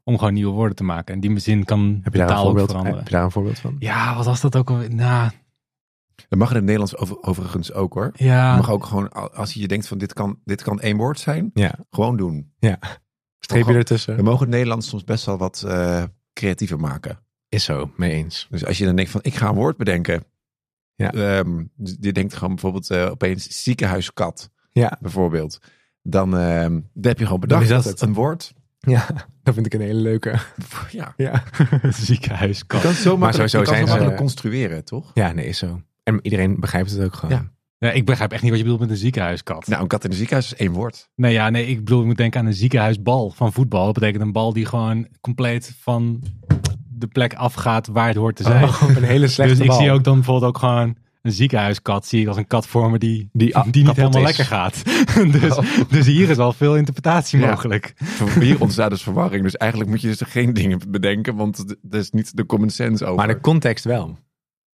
[0.04, 1.14] Om gewoon nieuwe woorden te maken.
[1.14, 2.98] En die zin kan Heb je, daar taal ook voorbeeld, veranderen.
[2.98, 3.76] heb je daar een voorbeeld van?
[3.78, 4.94] Ja, wat was dat ook alweer?
[4.94, 5.30] Nou,
[6.28, 8.10] Dat mag in het Nederlands over, overigens ook hoor.
[8.14, 8.56] Je ja.
[8.56, 11.74] mag ook gewoon, als je denkt van dit kan, dit kan één woord zijn, Ja.
[11.90, 12.52] gewoon doen.
[13.44, 14.24] Streep je We ertussen?
[14.24, 16.02] mogen het Nederlands soms best wel wat eh,
[16.32, 17.18] creatiever maken.
[17.48, 18.46] Is zo, mee eens.
[18.50, 20.24] Dus als je dan denkt van ik ga een woord bedenken.
[20.94, 21.12] Ja.
[21.12, 25.58] Ehm, dus je denkt gewoon bijvoorbeeld eh, opeens ziekenhuiskat, Ja, bijvoorbeeld.
[26.02, 28.00] Dan, ehm, dan heb je gewoon bedacht is dat dat het.
[28.02, 28.52] een woord.
[28.78, 29.06] ja,
[29.42, 30.38] dat vind ik een hele leuke.
[30.90, 31.14] Ja.
[31.16, 31.42] Ja,
[31.90, 32.80] Ziekenhuiskat.
[32.82, 35.10] Je kan zo makkelijk, sowieso kan zijn zo ze- construeren, toch?
[35.14, 35.82] ja nee, is zo.
[36.02, 37.34] En iedereen begrijpt het ook gewoon.
[37.34, 37.50] Ja.
[37.82, 39.66] Ja, ik begrijp echt niet wat je bedoelt met een ziekenhuiskat.
[39.66, 41.08] Nou, een kat in een ziekenhuis is één woord.
[41.16, 43.84] Nee, ja, nee, ik bedoel, ik moet denken aan een ziekenhuisbal van voetbal.
[43.84, 46.22] Dat betekent een bal die gewoon compleet van
[46.88, 48.64] de plek afgaat waar het hoort te zijn.
[48.64, 52.06] Oh, een hele slechte dus ik zie ook dan bijvoorbeeld ook gewoon een ziekenhuiskat.
[52.06, 54.26] Zie ik als een kat vormen die, Die, ah, die niet helemaal is.
[54.26, 54.82] lekker gaat.
[55.40, 57.48] dus, dus hier is al veel interpretatie Ja.
[57.50, 57.94] mogelijk.
[58.40, 59.42] Hier ontstaat dus verwarring.
[59.42, 63.04] Dus eigenlijk moet je dus geen dingen bedenken, want dat is niet de common sense
[63.04, 63.16] over.
[63.16, 64.18] Maar de context wel.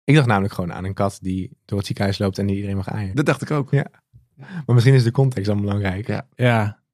[0.06, 2.76] Ik dacht namelijk gewoon aan een kat die door het ziekenhuis loopt en die iedereen
[2.76, 3.14] mag aaien.
[3.14, 3.70] Dat dacht ik ook.
[3.70, 3.86] Ja.
[4.36, 6.06] Maar misschien is de context dan belangrijk.
[6.06, 6.26] Ja.
[6.34, 6.84] Ja,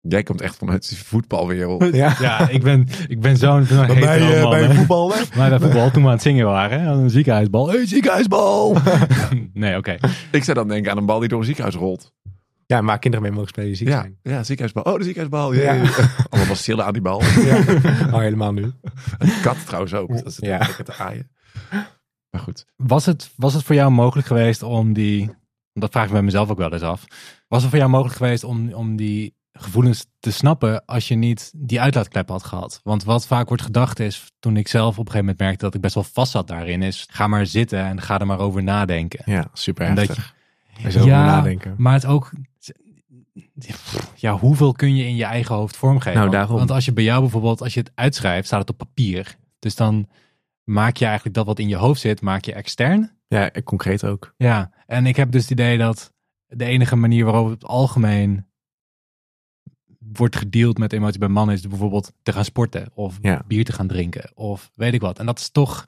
[0.00, 1.84] Jij komt echt vanuit de voetbalwereld.
[1.94, 2.16] Ja.
[2.20, 4.74] ja ik ben, ik ben zo'n zo'n hetero man, hè.
[4.74, 5.12] voetbal.
[5.36, 7.68] Maar bij voetbal toen we aan het zingen waren, aan een ziekenhuisbal.
[7.68, 8.76] Hey, ziekenhuisbal!
[9.52, 9.96] nee, oké.
[10.30, 12.12] Ik zou dan denken aan een bal die door een ziekenhuis rolt.
[12.66, 14.18] Ja, maar kinderen mee mogen spelen die ziek Ja, zijn.
[14.22, 14.82] ja, ziekenhuisbal.
[14.92, 15.52] Oh, de ziekenhuisbal.
[15.54, 15.72] Ja.
[15.72, 15.82] Ja.
[16.30, 17.22] Allemaal bacillen aan die bal.
[17.22, 17.56] Ja.
[18.12, 18.72] Oh, helemaal nu.
[19.18, 20.08] Een kat trouwens ook.
[20.08, 20.58] Dat is het Ja.
[20.58, 21.30] lekker te aaien.
[22.30, 22.66] Maar goed.
[22.76, 25.30] Was het, was het voor jou mogelijk geweest om die,
[25.72, 27.04] dat vraag ik bij mezelf ook wel eens af,
[27.48, 31.52] was het voor jou mogelijk geweest om, om die gevoelens te snappen als je niet
[31.56, 32.80] die uitlaatklep had gehad?
[32.82, 35.74] Want wat vaak wordt gedacht is, toen ik zelf op een gegeven moment merkte dat
[35.74, 38.62] ik best wel vast zat daarin, is ga maar zitten en ga er maar over
[38.62, 39.22] nadenken.
[39.24, 40.36] Ja, super En heftig.
[41.04, 41.74] Nadenken.
[41.78, 42.30] maar het ook,
[44.14, 46.18] ja, hoeveel kun je in je eigen hoofd vormgeven?
[46.18, 46.56] Nou, daarom.
[46.56, 49.36] Want als je bij jou bijvoorbeeld, als je het uitschrijft, staat het op papier.
[49.58, 50.08] Dus dan
[50.68, 53.16] maak je eigenlijk dat wat in je hoofd zit, maak je extern.
[53.28, 54.34] Ja, concreet ook.
[54.36, 56.12] Ja, en ik heb dus het idee dat
[56.46, 58.46] de enige manier waarop het algemeen
[59.98, 63.44] wordt gedeeld met emoties bij mannen is bijvoorbeeld te gaan sporten of Ja.
[63.46, 65.18] bier te gaan drinken of weet ik wat.
[65.18, 65.86] En dat is toch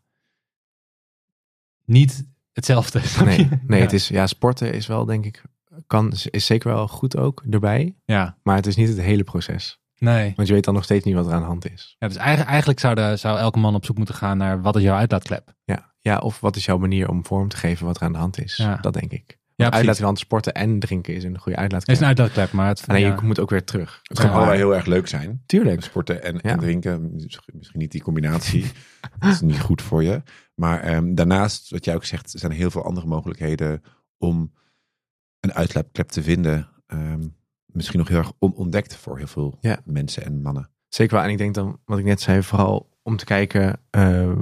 [1.85, 3.01] niet hetzelfde.
[3.25, 3.85] Nee, nee ja.
[3.85, 5.43] het is, ja, sporten is wel, denk ik,
[5.87, 7.95] kan, is zeker wel goed ook erbij.
[8.05, 9.79] Ja, Maar het is niet het hele proces.
[10.01, 10.33] Nee.
[10.37, 11.97] Want je weet dan nog steeds niet wat er aan de hand is.
[11.99, 14.77] Ja, dus eigenlijk, eigenlijk zou, de, zou elke man op zoek moeten gaan naar wat
[14.77, 15.55] is jouw uitlaatklep.
[15.65, 15.93] Ja.
[15.99, 18.41] ja, of wat is jouw manier om vorm te geven wat er aan de hand
[18.43, 18.57] is?
[18.57, 18.77] Ja.
[18.77, 19.39] Dat denk ik.
[19.55, 21.97] Ja, uitlaatklep sporten en drinken is een goede Het uitlaatklep.
[21.97, 23.15] is een uitlaatklep, maar het, Alleen ja.
[23.15, 24.01] je moet ook weer terug.
[24.03, 24.37] Het kan Ja.
[24.37, 25.43] allebei heel erg leuk zijn.
[25.47, 25.83] Tuurlijk.
[25.83, 26.41] Sporten en, Ja.
[26.51, 27.13] en drinken.
[27.15, 28.65] Misschien niet die combinatie.
[29.19, 30.23] dat is niet goed voor je.
[30.55, 33.83] Maar ehm, daarnaast, wat jij ook zegt, zijn er heel veel andere mogelijkheden
[34.19, 34.53] om
[35.41, 36.69] een uitlaatklep te vinden.
[36.87, 37.23] Ehm,
[37.73, 39.81] misschien nog heel erg onontdekt voor heel veel Ja.
[39.85, 40.71] mensen en mannen.
[40.89, 41.25] Zeker wel.
[41.25, 44.33] En ik denk dan, wat ik net zei, vooral om te kijken, eh,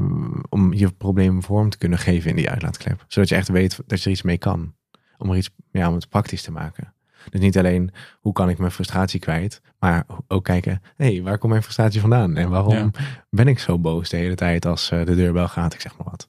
[0.49, 3.05] om je probleem vorm te kunnen geven in die uitlaatklep.
[3.09, 4.75] Zodat je echt weet dat je er iets mee kan.
[5.19, 6.95] Om er iets, ja, om het praktisch te maken.
[7.31, 11.39] Dus niet alleen, hoe kan ik mijn frustratie kwijt, maar ook kijken, hé, hey, waar
[11.39, 12.37] komt mijn frustratie vandaan?
[12.37, 12.91] En waarom Ja.
[13.31, 15.75] ben ik zo boos de hele tijd als eh, de deurbel gaat?
[15.75, 16.29] Ik zeg maar wat.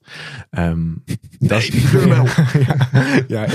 [0.50, 0.88] Ehm,
[1.40, 2.26] dat is die deurbel.
[3.28, 3.46] ja, ja,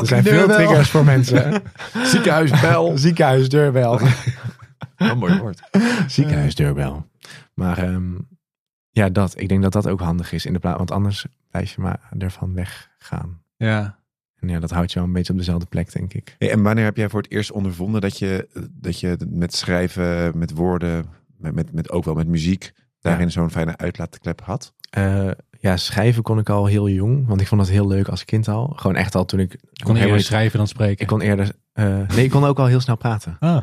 [0.00, 1.62] er zijn veel triggers voor mensen.
[2.12, 2.98] Ziekenhuisbel.
[2.98, 4.00] Ziekenhuisdeurbel.
[4.96, 5.60] Een mooi woord.
[6.06, 7.06] Ziekenhuisdeurbel.
[7.54, 8.12] Maar ehm,
[8.90, 9.40] ja, dat.
[9.40, 10.76] Ik denk dat dat ook handig is in de plaats.
[10.78, 13.40] Want anders blijf je maar ervan weggaan.
[13.56, 13.96] ja.
[14.40, 16.34] En ja, dat houdt je wel een beetje op dezelfde plek, denk ik.
[16.38, 20.38] Hey, en wanneer heb jij voor het eerst ondervonden dat je, dat je met schrijven,
[20.38, 24.72] met woorden, met, met, met ook wel met muziek, daarin zo'n fijne uitlaatklep had?
[24.90, 27.26] Eh, ja, schrijven kon ik al heel jong.
[27.26, 28.72] Want ik vond dat heel leuk als kind al.
[28.76, 29.52] Gewoon echt al toen ik...
[29.52, 31.00] Ik kon helemaal eerder schrijven dan spreken.
[31.00, 31.52] Ik kon eerder...
[31.72, 33.36] eh, nee, ik kon ook al heel snel praten.
[33.40, 33.62] Ah,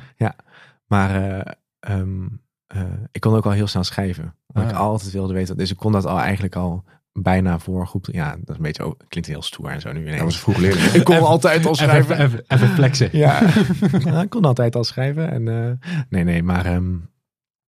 [0.87, 2.27] Maar eh, ehm,
[2.67, 4.35] eh, ik kon ook al heel snel schrijven.
[4.47, 4.81] Omdat ik Ah.
[4.81, 5.57] altijd wilde weten.
[5.57, 6.83] Dus ik kon dat al eigenlijk al
[7.19, 8.07] bijna voor groep.
[8.11, 8.83] Ja, dat is een beetje...
[8.83, 10.15] ook- klinkt heel stoer en zo nu ineens.
[10.15, 10.85] Dat was vroeg leerling.
[10.91, 12.15] Ik kon altijd al schrijven.
[12.15, 13.09] Even, even, even flexen.
[13.11, 13.41] Ja,
[14.05, 15.31] ja, ik kon altijd al schrijven.
[15.31, 16.95] En, eh, nee, nee, maar ehm,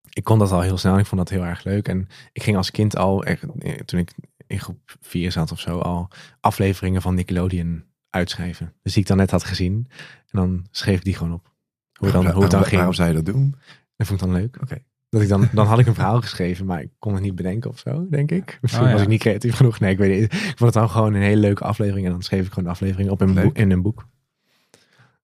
[0.09, 0.99] ik kon dat al heel snel.
[0.99, 1.87] Ik vond dat heel erg leuk.
[1.87, 4.13] En ik ging als kind al, echt, eh, toen ik
[4.47, 6.07] in groep 4 zat of zo, al
[6.39, 8.73] afleveringen van Nickelodeon uitschrijven.
[8.81, 9.87] Dus die ik dan net had gezien.
[10.29, 11.53] En dan schreef ik die gewoon op.
[11.99, 12.75] Hoe, dan, hoe het dan ging.
[12.75, 13.55] Waarom zou je dat doen?
[13.95, 14.57] Dat vond ik dan leuk.
[14.61, 14.77] Oké.
[15.15, 17.69] Dat ik dan, dan had ik een verhaal geschreven, maar ik kon het niet bedenken
[17.69, 18.57] of zo, denk ik.
[18.61, 18.95] Misschien Oh, ja.
[18.95, 19.79] was ik niet creatief genoeg.
[19.79, 20.33] Nee, ik weet niet.
[20.33, 22.05] Ik vond het dan gewoon een hele leuke aflevering.
[22.05, 24.07] En dan schreef ik gewoon de aflevering op in, een boek, in een boek.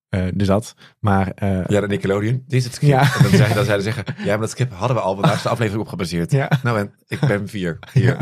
[0.09, 0.75] Eh, dus dat.
[0.99, 2.43] Maar eh, Ja, de Nickelodeon.
[2.47, 2.91] Dit is het script.
[2.93, 3.01] Ja.
[3.15, 5.25] En dan, zei, dan zeiden ze zeggen, ja, maar dat script hadden we al, want
[5.27, 6.31] daar is de aflevering op gebaseerd.
[6.31, 6.51] Ja.
[6.63, 7.79] Nou, en ik ben vier.
[7.93, 8.17] Hier.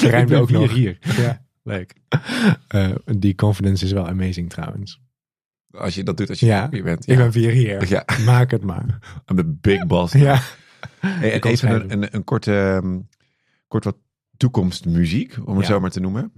[0.00, 0.72] Rijmt ook nog.
[0.72, 0.98] hier.
[1.00, 1.42] Ja.
[1.62, 1.94] Leuk.
[2.68, 5.00] Eh, die confidence is wel amazing trouwens.
[5.70, 6.68] Als je dat doet als je Ja.
[6.70, 7.04] vier bent.
[7.06, 7.12] Ja.
[7.12, 7.88] Ik ben vier hier.
[7.88, 8.98] Ja, Maak het maar.
[9.30, 10.12] I'm the big boss.
[10.12, 10.40] Ja.
[11.00, 12.98] Hey, even een, een, een korte, ehm,
[13.68, 13.96] kort wat
[14.36, 15.72] toekomstmuziek, om het Ja.
[15.72, 16.32] zo maar te noemen.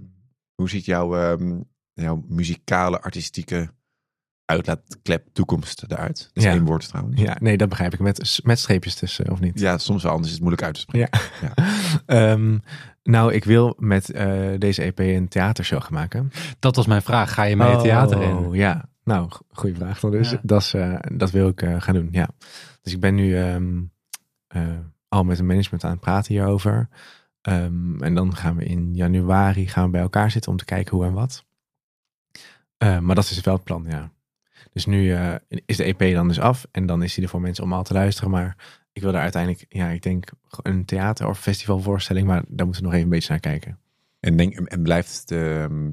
[0.55, 1.59] Hoe ziet jouw, ehm,
[1.93, 3.69] jouw muzikale, artistieke
[4.45, 6.17] uitlaatklep toekomst eruit.
[6.17, 6.51] Dat is Ja.
[6.51, 7.21] één woord trouwens.
[7.21, 7.99] Ja, nee, dat begrijp ik.
[7.99, 9.59] Met, met streepjes tussen, of niet?
[9.59, 11.19] Ja, soms wel anders is het moeilijk uit te spreken.
[11.41, 11.53] Ja.
[12.05, 12.57] Ehm,
[13.03, 16.31] nou, ik wil met eh, deze EP een theatershow gaan maken.
[16.59, 17.33] Dat was mijn vraag.
[17.33, 18.35] Ga je mee het theater in?
[18.35, 18.89] Oh, ja.
[19.03, 20.31] Nou, go- goede vraag dan dus.
[20.31, 20.39] Ja.
[20.43, 22.29] Dat, is, eh, dat wil ik eh, gaan doen, ja.
[22.81, 23.81] Dus ik ben nu ehm,
[24.47, 24.77] eh,
[25.07, 26.89] al met een management aan het praten hierover.
[27.41, 30.97] Ehm, en dan gaan we in januari gaan we bij elkaar zitten om te kijken
[30.97, 31.45] hoe en wat.
[32.77, 34.11] Eh, maar dat is wel het plan, ja.
[34.73, 35.35] Dus nu eh,
[35.65, 37.83] is de EP dan dus af en dan is die er voor mensen om al
[37.83, 38.31] te luisteren.
[38.31, 38.55] Maar
[38.93, 40.29] ik wil daar uiteindelijk, ja, ik denk
[40.61, 43.79] een theater- of festivalvoorstelling, maar daar moeten we nog even een beetje naar kijken.
[44.19, 45.91] En, denk, en blijft de ehm,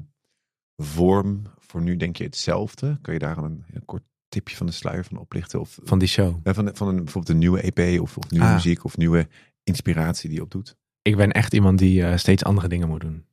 [0.77, 1.41] vorm
[1.71, 2.97] voor nu denk je hetzelfde?
[3.01, 5.59] Kun je daar een, een kort tipje van de sluier van oplichten?
[5.59, 6.35] Of Van die show.
[6.43, 8.53] Van, van een, bijvoorbeeld een nieuwe EP of, of nieuwe Ah.
[8.53, 9.27] muziek of nieuwe
[9.63, 10.77] inspiratie die je opdoet?
[11.01, 13.25] ik ben echt iemand die eh, steeds andere dingen moet doen.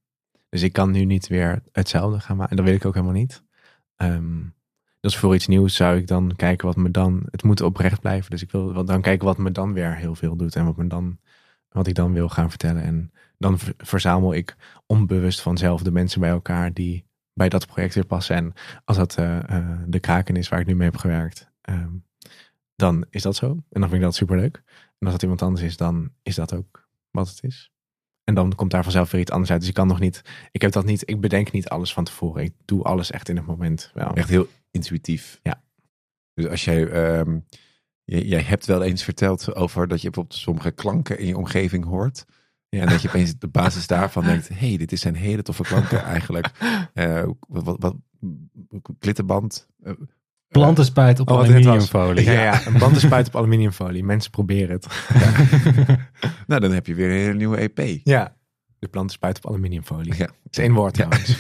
[0.49, 2.51] Dus ik kan nu niet weer hetzelfde gaan maken.
[2.51, 3.43] En dat wil ik ook helemaal niet.
[3.97, 4.43] Ehm,
[5.01, 7.23] dus voor iets nieuws zou ik dan kijken wat me dan...
[7.31, 8.31] Het moet oprecht blijven.
[8.31, 10.57] Dus ik wil dan kijken wat me dan weer heel veel doet.
[10.57, 11.19] En wat, me dan,
[11.69, 12.83] wat ik dan wil gaan vertellen.
[12.83, 14.57] En dan ver- verzamel ik
[14.87, 16.73] onbewust vanzelf de mensen bij elkaar...
[16.73, 17.06] die
[17.37, 18.37] bij dat project weer passen.
[18.37, 18.53] En
[18.85, 21.51] als dat eh, eh, de kraken is waar ik nu mee heb gewerkt...
[21.61, 21.93] ehm,
[22.77, 23.47] dan is dat zo.
[23.47, 24.63] En dan vind ik dat superleuk.
[24.99, 27.71] En als dat iemand anders is, dan is dat ook wat het is.
[28.25, 29.61] En dan komt daar vanzelf weer iets anders uit.
[29.61, 32.43] Dus ik kan nog niet, ik heb dat niet, ik bedenk niet alles van tevoren.
[32.43, 33.91] Ik doe alles echt in het moment.
[33.95, 34.15] Wel.
[34.15, 35.41] Echt heel intuïtief.
[35.43, 35.63] Ja.
[36.35, 37.39] Dus als jij, ehm,
[38.05, 41.85] jij, jij hebt wel eens verteld over dat je bijvoorbeeld sommige klanken in je omgeving
[41.85, 42.25] hoort.
[42.77, 42.83] Ja.
[42.83, 46.05] En dat je opeens op basis daarvan denkt, hé, hey, dit zijn hele toffe klanken
[46.05, 46.51] eigenlijk.
[46.95, 47.95] Eh, wat, wat, wat,
[48.99, 49.67] klittenband.
[49.83, 49.93] eh,
[50.49, 52.25] Plantenspuit op Oh, aluminiumfolie.
[52.25, 54.05] Ja, ja, een bandenspuit op aluminiumfolie.
[54.05, 54.87] Mensen proberen het.
[56.47, 58.01] nou, dan heb je weer een hele nieuwe EP.
[58.05, 58.37] Ja.
[58.79, 60.13] De plantenspuit op aluminiumfolie.
[60.17, 60.27] Ja.
[60.27, 61.09] Dat is één woord Ja.
[61.09, 61.39] trouwens.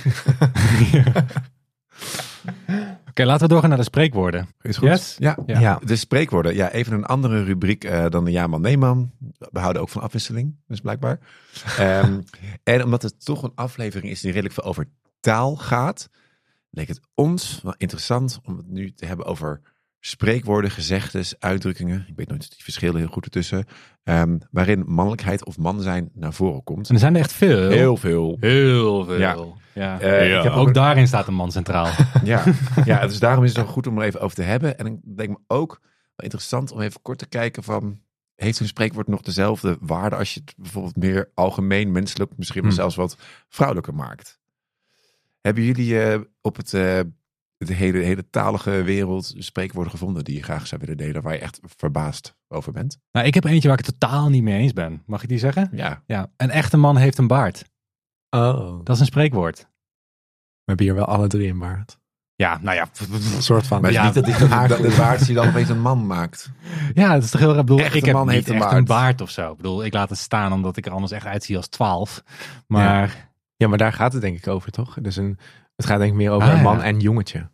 [3.17, 4.49] Oké, laten we doorgaan naar de spreekwoorden.
[4.63, 4.89] Is goed?
[4.89, 5.17] Yes?
[5.19, 5.39] Ja.
[5.47, 5.59] Ja.
[5.61, 5.81] Ja.
[5.85, 6.55] De spreekwoorden.
[6.55, 9.11] Ja, even een andere rubriek eh, dan de ja-man, nee-man.
[9.39, 11.19] We houden ook van afwisseling, dus blijkbaar.
[11.79, 12.21] Ehm,
[12.63, 14.89] en omdat het toch een aflevering is die redelijk veel over
[15.21, 16.09] taal gaat,
[16.71, 19.61] leek het ons wel interessant om het nu te hebben over
[20.07, 22.05] spreekwoorden, gezegdes, uitdrukkingen.
[22.09, 23.65] Ik weet nooit die verschillen heel goed ertussen.
[24.05, 26.89] ehm, waarin mannelijkheid of man zijn naar voren komt.
[26.89, 27.71] En er zijn er echt veel.
[27.71, 28.37] Heel veel.
[28.41, 29.19] Heel veel.
[29.19, 29.37] Ja.
[29.73, 30.01] Ja.
[30.01, 31.91] Eh, ik heb Ook daarin staat een man centraal.
[32.25, 32.45] Ja,
[32.85, 34.79] ja, dus daarom is het wel goed om er even over te hebben.
[34.79, 38.01] En ik denk me ook wel interessant om even kort te kijken van...
[38.37, 42.71] Heeft een spreekwoord nog dezelfde waarde als je het bijvoorbeeld meer algemeen, menselijk, misschien wel
[42.71, 42.79] Hmm.
[42.81, 43.17] zelfs wat
[43.49, 44.39] vrouwelijker maakt?
[45.41, 47.01] Hebben jullie eh, op het, eh,
[47.59, 51.39] de hele, hele talige wereld spreekwoorden gevonden die je graag zou willen delen, waar je
[51.41, 52.99] echt verbaasd over bent?
[53.13, 55.03] Nou, ik heb eentje waar ik het totaal niet mee eens ben.
[55.07, 55.69] Mag ik die zeggen?
[55.73, 56.31] Ja, Ja.
[56.37, 57.65] Een echte man heeft een baard.
[58.31, 58.81] Oh.
[58.85, 59.59] Dat is een spreekwoord.
[59.59, 61.99] We hebben hier wel alle drie een baard.
[62.35, 62.89] Ja, nou ja.
[63.35, 63.81] Een soort van.
[63.81, 65.81] maar het is Ja, niet dat, die, dat, dat de waard je dan opeens een
[65.81, 66.51] man maakt.
[66.95, 67.59] Ja, het is toch heel raar.
[67.61, 68.73] Ik bedoel, Echte ik heb man niet heeft een baard.
[68.73, 69.51] een baard of zo.
[69.51, 72.23] Ik bedoel, ik laat het staan omdat ik er anders echt uitzie als 12.
[72.67, 74.97] Maar Ja, maar daar gaat het denk ik over, toch?
[75.01, 75.39] Dus een,
[75.77, 76.83] het gaat denk ik meer over Ah, een man ja.
[76.83, 77.51] en jongetje.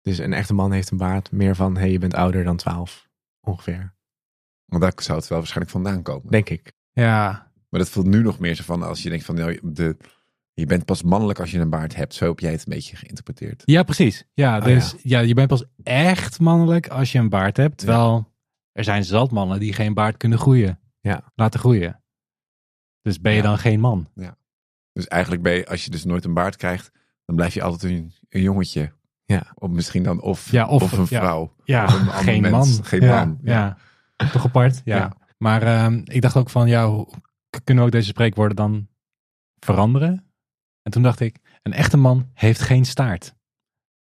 [0.00, 2.56] Dus een echte man heeft een baard meer van, hé, hey, je bent ouder dan
[2.56, 3.08] 12.
[3.40, 3.94] Ongeveer.
[4.64, 6.30] Want daar zou het wel waarschijnlijk vandaan komen.
[6.30, 6.72] Denk ik.
[6.92, 9.96] ja, Maar dat voelt nu nog meer zo van als je denkt van nou, de,
[10.52, 12.14] je bent pas mannelijk als je een baard hebt.
[12.14, 13.62] Zo heb jij het een beetje geïnterpreteerd.
[13.64, 14.24] ja precies.
[14.32, 15.20] Ja, Oh, dus ja.
[15.20, 17.78] je bent pas echt mannelijk als je een baard hebt.
[17.78, 18.32] Terwijl
[18.72, 20.80] er zijn zat mannen die geen baard kunnen groeien.
[21.00, 21.32] Ja.
[21.34, 22.02] Laten groeien.
[23.02, 23.44] Dus ben je Ja.
[23.44, 24.08] dan geen man?
[24.94, 26.90] Dus eigenlijk ben je, als je dus nooit een baard krijgt,
[27.24, 28.92] dan blijf je altijd een, een jongetje.
[29.24, 29.52] Ja.
[29.54, 31.54] Of misschien dan of, Ja, of- of, een vrouw.
[31.64, 32.52] Ja, Of een ander geen mens.
[32.76, 32.84] man.
[32.84, 33.38] Geen ja, man.
[33.42, 33.76] Ja.
[34.32, 34.80] toch apart.
[34.84, 34.96] Ja.
[34.96, 35.16] Ja.
[35.38, 37.04] Maar ehm, ik dacht ook van, ja,
[37.64, 38.88] kunnen we ook deze spreekwoorden dan
[39.58, 40.30] veranderen?
[40.82, 43.34] En toen dacht ik, een echte man heeft geen staart.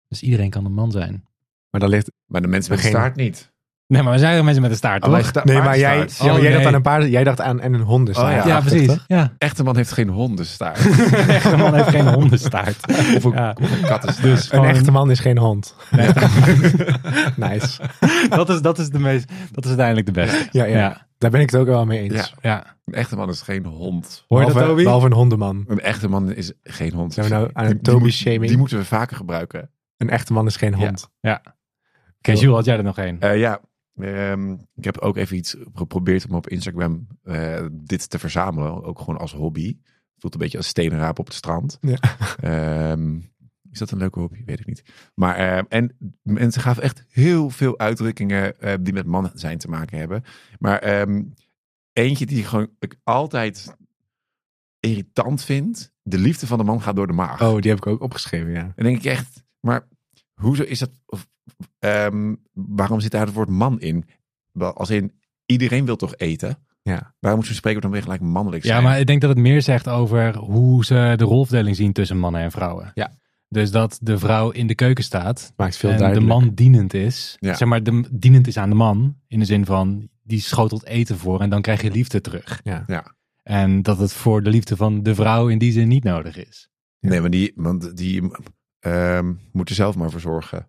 [0.08, 1.26] Dus iedereen kan een man zijn.
[1.70, 2.12] Maar dan ligt...
[2.26, 3.51] Maar de mensen met een Geen- staart niet.
[3.92, 5.44] Nee, maar we zijn er mensen met een staart, toch?
[5.44, 7.82] Nee, maar jij, ja, Oh, jij dacht aan een paard, jij dacht aan en een
[7.82, 8.40] hondenstaart.
[8.40, 8.56] Oh, ja.
[8.56, 8.98] Ja, precies.
[9.08, 9.34] Ja.
[9.38, 10.86] Echte man heeft geen hondenstaart.
[10.86, 12.78] Een echte man heeft geen hondenstaart.
[13.18, 13.56] of een, Ja.
[13.62, 14.22] of een kattenstaart.
[14.36, 15.76] Dus Een echte man is geen hond.
[15.92, 16.08] Nee,
[17.50, 17.82] Nice.
[18.30, 20.48] dat, is, dat, is de meest, dat is uiteindelijk de beste.
[20.52, 20.78] Ja, ja.
[20.78, 21.08] Ja.
[21.18, 22.14] Daar ben ik het ook wel mee eens.
[22.14, 22.28] Ja.
[22.42, 22.76] ja.
[22.86, 24.26] Een echte man is geen hond.
[24.28, 24.84] Hoor je dat, behalve, Toby?
[24.84, 25.66] behalve een hondenman.
[25.68, 27.14] Een echte man is geen hond.
[27.14, 28.48] Zijn we nou aan moet- Toby-shaming?
[28.48, 29.70] Die moeten we vaker gebruiken.
[29.98, 31.10] Een echte man is geen hond.
[31.22, 33.20] Oké, Jules, had jij er nog één?
[33.20, 33.60] Eh, ja,
[33.96, 38.84] ehm, ik heb ook even iets geprobeerd om op Instagram eh, dit te verzamelen.
[38.84, 39.78] Ook gewoon als hobby.
[40.18, 41.78] Voelt een beetje als stenenraap op het strand.
[41.82, 41.98] Ja.
[42.42, 43.20] Ehm,
[43.72, 44.44] is dat een leuke hobby?
[44.46, 44.84] Weet ik niet.
[45.16, 49.70] Maar, ehm, en mensen gaven echt heel veel uitdrukkingen eh, die met man zijn te
[49.70, 50.24] maken hebben.
[50.60, 51.24] Maar ehm,
[51.94, 53.76] eentje die gewoon ik altijd
[54.80, 55.92] irritant vind.
[56.02, 57.42] De liefde van de man gaat door de maag.
[57.42, 58.72] Oh, die heb ik ook opgeschreven, ja.
[58.76, 59.88] Dan denk ik echt, maar
[60.42, 60.92] Hoezo is dat?
[61.06, 61.28] Of,
[61.80, 64.06] ehm, waarom zit daar het woord man in?
[64.54, 65.14] Als in
[65.46, 66.58] iedereen wil toch eten?
[66.84, 67.14] Ja.
[67.20, 68.78] Waarom moet zo'n spreekwoord dan weer gelijk mannelijk zijn?
[68.78, 72.18] Ja, maar ik denk dat het meer zegt over hoe ze de rolverdeling zien tussen
[72.18, 72.92] mannen en vrouwen.
[72.94, 73.12] Ja.
[73.50, 76.30] Dus dat de vrouw in de keuken staat Maakt veel en duidelijk.
[76.30, 77.38] de man dienend is.
[77.40, 77.54] Ja.
[77.54, 79.16] Zeg maar, de, dienend is aan de man.
[79.28, 82.62] In de zin van, die schotelt eten voor en dan krijg je liefde terug.
[82.64, 82.84] Ja.
[82.88, 83.16] Ja.
[83.44, 86.70] En dat het voor de liefde van de vrouw in die zin niet nodig is.
[87.00, 88.32] Nee, maar die, want die
[88.80, 90.68] ehm, moet er zelf maar voor zorgen.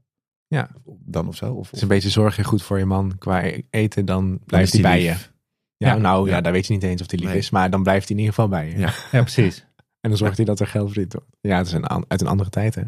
[0.53, 0.69] Ja.
[1.05, 1.53] Dan of zo?
[1.53, 4.73] Of, Het is een beetje zorg je goed voor je man qua eten, dan blijft
[4.73, 5.03] hij bij lief.
[5.05, 5.31] je.
[5.77, 5.97] Ja, Ja.
[5.97, 6.35] nou ja.
[6.35, 6.41] Ja.
[6.41, 7.39] daar weet je niet eens of hij lief Nee.
[7.39, 8.79] is, maar dan blijft hij in ieder geval bij je.
[8.79, 8.93] Ja.
[9.13, 9.67] Ja, precies.
[10.01, 11.29] En dan zorgt hij dat er geld verdiend wordt.
[11.41, 12.83] Ja, het is een, uit een andere tijd hè.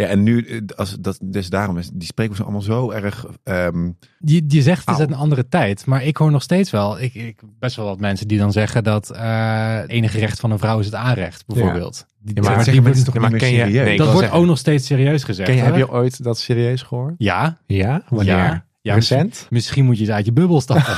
[0.00, 3.26] Ja, en nu, eh, als, dat, dus daarom is die spreekwoorden allemaal zo erg...
[3.44, 6.70] ehm, Je, je zegt het is uit een andere tijd, maar ik hoor nog steeds
[6.70, 10.40] wel, ik, ik best wel wat mensen die dan zeggen dat eh het enige recht
[10.40, 12.06] van een vrouw is het aanrecht, bijvoorbeeld.
[12.24, 14.38] Ja, maar die mensen toch Ja, maar niet meer ken je- nee, dat wordt zeggen-
[14.38, 15.48] ook nog steeds serieus gezegd.
[15.48, 17.14] Ken je, heb je ooit dat serieus gehoord?
[17.18, 18.02] Ja, Ja?
[18.08, 18.34] Wanneer?
[18.36, 19.46] ja, ja Recent?
[19.50, 20.96] Misschien moet je eens uit je bubbel stappen.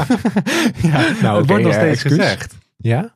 [0.90, 2.56] ja, Nou, het wordt nog steeds gezegd.
[2.76, 3.14] Ja?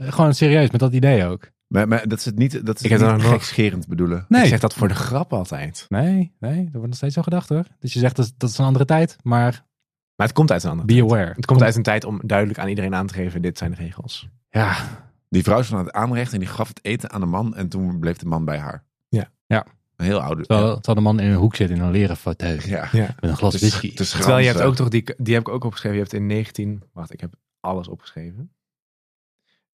[0.00, 1.50] Gewoon serieus, met dat idee ook.
[1.70, 3.86] Maar, maar dat is het niet, dat is Ik het heb niet er nog- gekscherend
[3.88, 4.24] bedoelen.
[4.28, 4.42] Nee.
[4.42, 5.86] Ik zeg dat voor de grap altijd.
[5.88, 7.64] Nee, nee, dat wordt nog steeds zo gedacht hoor.
[7.78, 9.64] Dus je zegt dat, dat is een andere tijd, maar
[10.16, 11.04] Maar het komt uit een andere be tijd.
[11.10, 11.32] aware.
[11.36, 13.76] Het komt uit een tijd om duidelijk aan iedereen aan te geven, dit zijn de
[13.76, 14.28] regels.
[14.50, 14.76] Ja,
[15.28, 17.68] Die vrouw stond aan het aanrecht en die gaf het eten aan de man en
[17.68, 18.84] toen bleef de man bij haar.
[19.08, 19.30] Ja.
[19.46, 19.66] Ja.
[19.96, 20.46] Een heel oude.
[20.46, 22.60] terwijl, terwijl de man in een hoek zit in een leren fauteuil.
[22.66, 22.88] Ja.
[22.92, 23.14] Ja.
[23.20, 23.94] Met een glas whisky.
[23.94, 25.96] dus Terwijl je hebt ook toch, die, die heb ik ook opgeschreven.
[25.96, 28.52] Je hebt in 19, wacht, ik heb alles opgeschreven.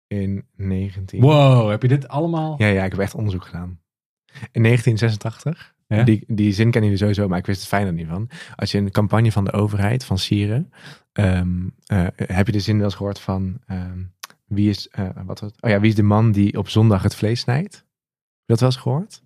[0.06, 1.20] In 19.
[1.20, 2.54] Wow, heb je dit allemaal?
[2.58, 3.80] Ja, ja, ik heb echt onderzoek gedaan.
[4.52, 6.02] In 1986, Ja?
[6.02, 8.28] die, die zin kennen jullie sowieso, maar ik wist het fijn er niet van.
[8.56, 10.72] Als je een campagne van de overheid, van Sieren,
[11.12, 13.98] ehm, eh, heb je de zin wel eens gehoord van, ehm,
[14.46, 15.50] wie, is, eh, wat was?
[15.60, 17.74] Oh ja, wie is de man die op zondag het vlees snijdt?
[17.74, 17.84] Heb
[18.44, 19.22] je dat wel eens gehoord?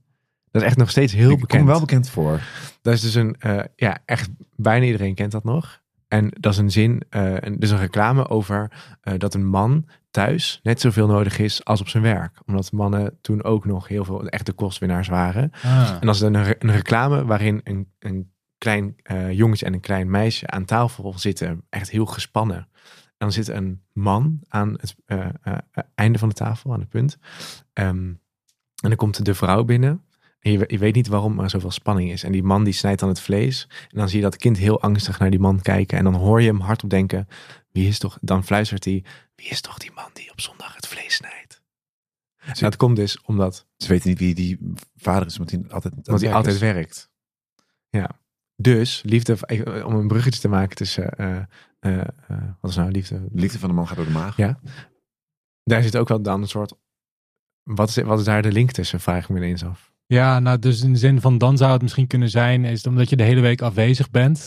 [0.51, 1.59] Dat is echt nog steeds heel Ik bekend.
[1.63, 2.41] kom wel bekend voor.
[2.83, 5.83] Dat is dus een, eh, ja, echt bijna iedereen kent dat nog.
[6.09, 8.71] En dat is een zin, een, dus een reclame over
[9.17, 12.41] dat een man thuis net zoveel nodig is als op zijn werk.
[12.47, 15.53] Omdat mannen toen ook nog heel veel echte kostwinnaars waren.
[15.63, 15.97] Ah.
[16.01, 20.11] En is dan een, een reclame waarin een, een klein eh, jongetje en een klein
[20.11, 21.63] meisje aan tafel zitten.
[21.69, 22.57] Echt heel gespannen.
[22.57, 25.59] En dan zit een man aan het eh, eh,
[25.95, 27.19] einde van de tafel, aan het punt.
[27.73, 30.05] Ehm, en dan komt de vrouw binnen.
[30.41, 32.23] Je, we- je weet niet waarom er zoveel spanning is.
[32.25, 33.67] En die man die snijdt dan het vlees.
[33.91, 35.99] En dan zie je dat kind heel angstig naar die man kijken.
[35.99, 37.29] En dan hoor je hem hardop denken.
[37.73, 39.05] Wie is toch, dan fluistert hij.
[39.35, 41.63] Wie is toch die man die op zondag het vlees snijdt?
[42.61, 44.59] Dat komt dus omdat Ze weten niet wie die
[44.97, 47.11] vader is, want hij altijd, want hij altijd werkt.
[47.91, 48.11] Ja.
[48.57, 51.37] Dus, liefde, eh, om een bruggetje te maken tussen, eh,
[51.81, 52.09] eh,
[52.61, 53.21] wat is nou liefde?
[53.31, 54.37] De liefde van de man gaat door de maag.
[54.37, 54.61] Ja.
[55.65, 56.73] Daar zit ook wel dan een soort,
[57.63, 59.90] wat is, wat is daar de link tussen, vraag ik me ineens af.
[60.11, 62.87] Ja, nou dus in de zin van dan zou het misschien kunnen zijn, is het
[62.87, 64.39] omdat je de hele week afwezig bent.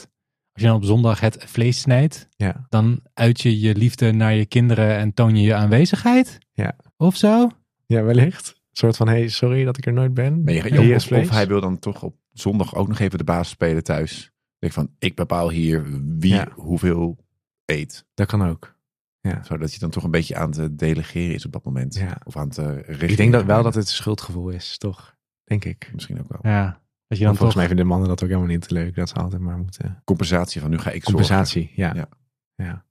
[0.54, 2.66] Als je dan op zondag het vlees snijdt, Ja.
[2.70, 6.38] dan uit je je liefde naar je kinderen en toon je je aanwezigheid.
[6.52, 6.76] Ja.
[6.98, 7.50] Of zo.
[7.86, 8.48] Ja, wellicht.
[8.48, 10.44] Een soort van, hey, sorry dat ik er nooit ben.
[10.44, 13.50] Maar je, of, of hij wil dan toch op zondag ook nog even de baas
[13.50, 14.32] spelen thuis.
[14.60, 15.86] Denk van, ik bepaal hier
[16.18, 16.48] wie Ja.
[16.56, 17.18] hoeveel
[17.66, 18.06] eet.
[18.14, 18.72] Dat kan ook.
[19.42, 21.96] Zodat hij dan toch een beetje aan het delegeren is op dat moment.
[21.96, 22.18] Ja.
[22.24, 23.10] Of aan het eh, regeren.
[23.10, 25.13] Ik denk dat wel dat het een schuldgevoel is, toch?
[25.44, 25.90] Denk ik.
[25.94, 26.52] Misschien ook wel.
[26.54, 26.82] Ja.
[27.08, 27.56] Dat je Dan volgens toch...
[27.56, 28.96] mij vinden mannen dat ook helemaal niet leuk.
[28.96, 30.02] Dat ze altijd maar moeten...
[30.04, 31.92] Compensatie van nu ga ik Compensatie, ja.
[31.96, 32.08] Ja.
[32.56, 32.86] ja.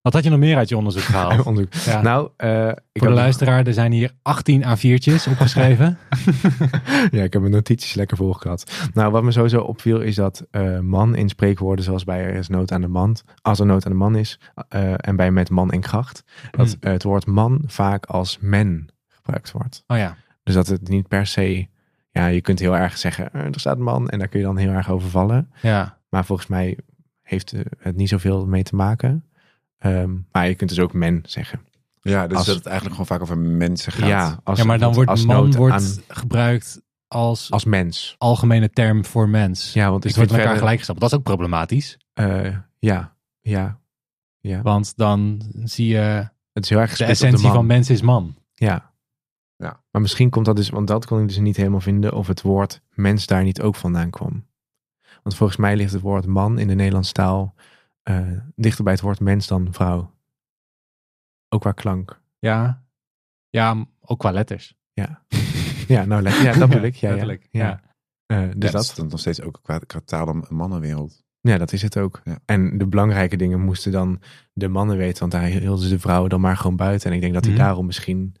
[0.00, 1.46] Wat had je nog meer uit je onderzoek gehaald?
[1.46, 1.72] Onderzoek.
[1.74, 2.02] Ja.
[2.02, 5.98] Nou, eh, ik Voor de luisteraar, er zijn hier 18 A4'tjes opgeschreven.
[7.10, 8.90] ja, ik heb mijn notities lekker volgehad.
[8.94, 12.48] Nou, wat me sowieso opviel is dat eh, man in spreekwoorden zoals bij er is
[12.48, 15.50] nood aan de man, als er nood aan de man is, eh, en bij met
[15.50, 16.90] man en kracht, dat Hmm.
[16.92, 19.84] het woord man vaak als men gebruikt wordt.
[19.86, 20.16] Oh ja.
[20.42, 21.68] Dus dat het niet per se,
[22.10, 24.46] ja, je kunt heel erg zeggen, eh, er staat een man en daar kun je
[24.46, 25.50] dan heel erg over vallen.
[25.62, 25.98] Ja.
[26.08, 26.78] Maar volgens mij
[27.22, 29.24] heeft eh, het niet zoveel mee te maken.
[29.78, 31.60] Ehm, maar je kunt dus ook men zeggen.
[32.00, 34.08] Ja, dus Als- dat het eigenlijk gewoon vaak over mensen gaat.
[34.08, 38.14] Ja, als, ja, maar dan wordt als man wordt aan- gebruikt als, als mens.
[38.18, 39.72] algemene term voor mens.
[39.72, 41.00] Ja, want Dus ik het wordt elkaar gelijkgesteld.
[41.00, 41.98] Dat is ook problematisch.
[42.12, 43.78] eh, ja, ja,
[44.40, 44.62] ja.
[44.62, 48.34] Want dan zie je Het is heel erg de essentie van mens is man.
[48.54, 48.91] Ja.
[49.62, 49.82] Ja.
[49.90, 52.42] Maar misschien komt dat dus, want dat kon ik dus niet helemaal vinden, of het
[52.42, 54.46] woord mens daar niet ook vandaan kwam.
[55.22, 57.54] Want volgens mij ligt het woord man in de Nederlandse taal
[58.02, 60.10] eh, dichter bij het woord mens dan vrouw.
[61.48, 62.20] Ook qua klank.
[62.38, 62.84] Ja.
[63.50, 64.74] Ja, ook qua letters.
[64.92, 65.22] Ja,
[65.88, 66.94] ja nou let- ja, dat bedoel ik.
[66.94, 67.14] Ja, ja.
[67.14, 67.48] letterlijk.
[67.50, 67.66] Ja.
[67.66, 67.80] Ja.
[68.26, 71.22] Eh, Dus dus dat is dan nog steeds ook qua, qua taal een mannenwereld.
[71.40, 72.20] ja, dat is het ook.
[72.24, 72.38] Ja.
[72.44, 74.20] En de belangrijke dingen moesten dan
[74.52, 77.08] de mannen weten, want daar hielden ze de vrouwen dan maar gewoon buiten.
[77.10, 77.60] En ik denk dat die Mhm.
[77.62, 78.34] daarom misschien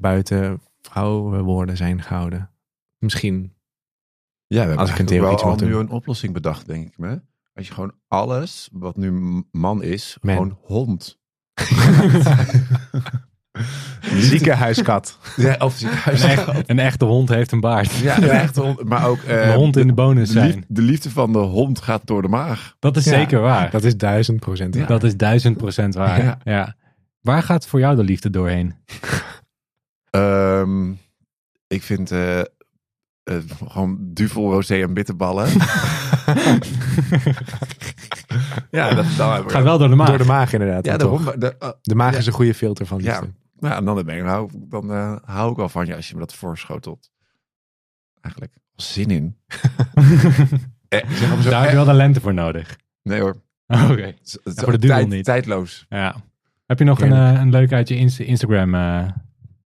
[0.00, 2.50] buiten vrouwenwoorden zijn gehouden.
[2.98, 3.54] Misschien.
[4.46, 7.20] Ja, we hebben Als ik wel iets al nu een oplossing bedacht, denk ik me.
[7.54, 10.34] Als je gewoon alles wat nu man is, Man.
[10.36, 11.18] gewoon hond.
[14.00, 15.18] Ziekenhuiskat.
[15.36, 16.22] Ja, of ziekenhuis.
[16.22, 17.90] Een, echt- een echte hond heeft een baard.
[17.92, 18.84] Ja, een echte hond.
[18.84, 20.64] Maar ook eh, een hond in de bonus de, zijn.
[20.68, 22.76] de liefde van de hond gaat door de maag.
[22.78, 23.70] Dat is Ja, zeker waar.
[23.70, 24.76] Dat is duizend procent.
[24.76, 24.86] waar.
[24.86, 26.22] Dat is duizend procent waar.
[26.24, 26.38] Ja.
[26.44, 26.76] Ja.
[27.20, 28.74] Waar gaat voor jou de liefde doorheen?
[30.10, 30.90] Ehm,
[31.66, 32.46] ik vind eh, eh,
[33.68, 35.48] gewoon duvel, rosé en bitterballen.
[38.70, 40.08] ja, dat, dan Gaat wel door de maag.
[40.08, 40.84] Door de maag inderdaad.
[40.84, 41.24] Ja, daarom.
[41.38, 42.18] De, oh, De maag Ja.
[42.18, 43.22] is een goede filter van Ja.
[43.58, 46.14] nou, en dan, ben ik, hou, dan eh, hou ik wel van je als je
[46.14, 47.10] me dat voorschotelt.
[48.20, 48.54] Eigenlijk.
[48.76, 49.36] Zin in.
[50.90, 52.78] Eh, zeg maar zo, Daar heb je eh, wel de lente voor nodig.
[53.02, 53.36] nee hoor.
[53.90, 54.14] Oké.
[54.44, 55.24] Voor de duvel tijd- niet.
[55.24, 55.86] Tijdloos.
[55.88, 56.14] Ja.
[56.66, 58.74] Heb je nog een, eh, een leuk uit je Insta- Instagram?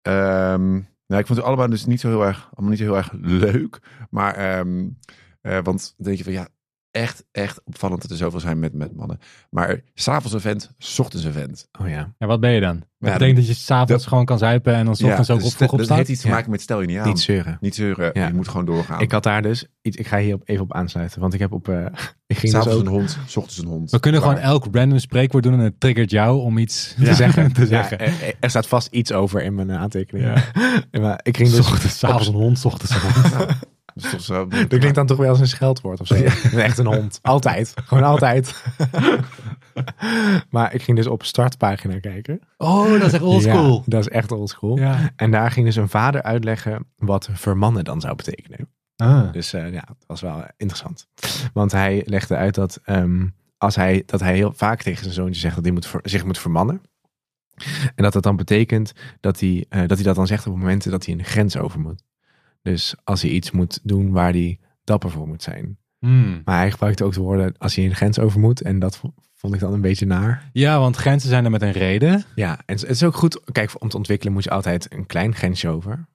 [0.05, 0.72] Eh, Ehm,
[1.07, 3.12] nou, ik vond het allemaal dus niet zo heel erg, allemaal niet zo heel erg
[3.12, 3.78] leuk.
[4.11, 6.48] Maar, eh, want denk je van ja,
[6.95, 9.18] echt, echt opvallend dat er zoveel zijn met, met mannen.
[9.51, 11.68] Maar s'avonds een vent, s ochtends een vent.
[11.80, 12.14] Oh ja.
[12.18, 12.74] ja, wat ben je dan?
[12.99, 15.38] Dat Ja, betekent dat je s'avonds dat- gewoon kan zuipen en dan 's ochtends ook
[15.38, 15.97] dus op vroeg dat opstaat?
[15.97, 16.34] heeft iets te Ja.
[16.34, 17.07] maken met stel je niet aan.
[17.09, 17.59] Niet zeuren.
[17.61, 18.26] Niet zeuren, Ja.
[18.26, 19.01] je moet gewoon doorgaan.
[19.01, 19.97] Ik had daar dus iets.
[19.97, 21.20] Ik ga hier op, even op aansluiten.
[21.20, 21.68] Want ik heb op.
[21.68, 21.76] eh,
[22.26, 23.90] ik ging dus ook een hond, s ochtends een hond.
[23.90, 24.36] We kunnen Klaar.
[24.36, 27.53] gewoon elk random spreekwoord doen en het triggert jou om iets te zeggen.
[27.53, 28.01] te Ja, zeggen.
[28.01, 30.42] er, er staat vast iets over in mijn eh, aantekeningen.
[31.01, 31.59] maar ik ging dus.
[31.59, 33.47] Ochtends, s'avonds een hond, 's ochtends een hond.
[33.95, 34.47] Dat is toch zo.
[34.47, 36.14] Dat klinkt dan toch wel als een scheldwoord of zo.
[36.14, 37.18] Echt een hond.
[37.22, 37.74] Altijd.
[37.84, 38.64] Gewoon altijd.
[40.51, 42.40] maar ik ging dus op startpagina kijken.
[42.59, 43.76] Oh, dat is echt oldschool.
[43.76, 44.78] Ja, dat is echt oldschool.
[44.78, 45.12] Ja.
[45.16, 48.68] En daar ging dus een vader uitleggen wat vermannen dan zou betekenen.
[48.97, 49.32] Ah.
[49.32, 51.07] Dus eh, ja, dat was wel interessant.
[51.53, 53.26] Want hij legde uit dat, ehm,
[53.59, 56.24] als hij, dat hij heel vaak tegen zijn zoontje zegt dat hij moet ver- zich
[56.24, 56.80] moet vermannen.
[57.95, 60.90] En dat dat dan betekent dat hij, eh, dat hij dat dan zegt op momenten
[60.90, 62.03] dat hij een grens over moet.
[62.64, 65.78] Dus als hij iets moet doen waar hij dapper voor moet zijn.
[65.98, 66.42] Hmm.
[66.44, 68.62] Maar hij gebruikte ook de woorden als hij een grens over moet.
[68.62, 69.00] En dat
[69.34, 70.50] vond ik dan een beetje naar.
[70.52, 72.24] Ja, want grenzen zijn er met een reden.
[72.34, 73.40] Ja, en het is ook goed.
[73.52, 76.08] Kijk, om te ontwikkelen moet je altijd een klein grensje over.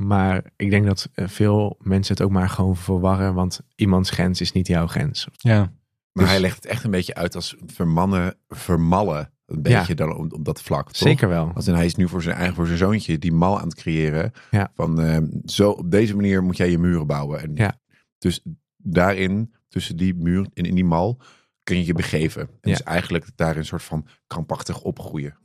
[0.00, 3.34] Maar ik denk dat eh, veel mensen het ook maar gewoon verwarren.
[3.34, 5.28] Want iemands grens is niet jouw grens.
[5.36, 5.58] Ja.
[5.58, 9.32] Maar Dus- hij legt het echt een beetje uit als vermannen, vermallen.
[9.48, 10.84] Een beetje dan op, op dat vlak.
[10.86, 10.96] toch?
[10.96, 11.50] Zeker wel.
[11.54, 13.74] Als in, hij is nu voor zijn eigen voor zijn zoontje die mal aan het
[13.74, 14.32] creëren.
[14.50, 14.70] Ja.
[14.74, 17.40] Van eh, zo op deze manier moet jij je muren bouwen.
[17.40, 17.74] En Ja.
[18.18, 18.44] Dus
[18.76, 21.20] daarin, tussen die muur en in die mal,
[21.62, 22.42] kun je je begeven.
[22.42, 22.70] En Ja.
[22.70, 25.38] dus eigenlijk daar een soort van krampachtig opgroeien.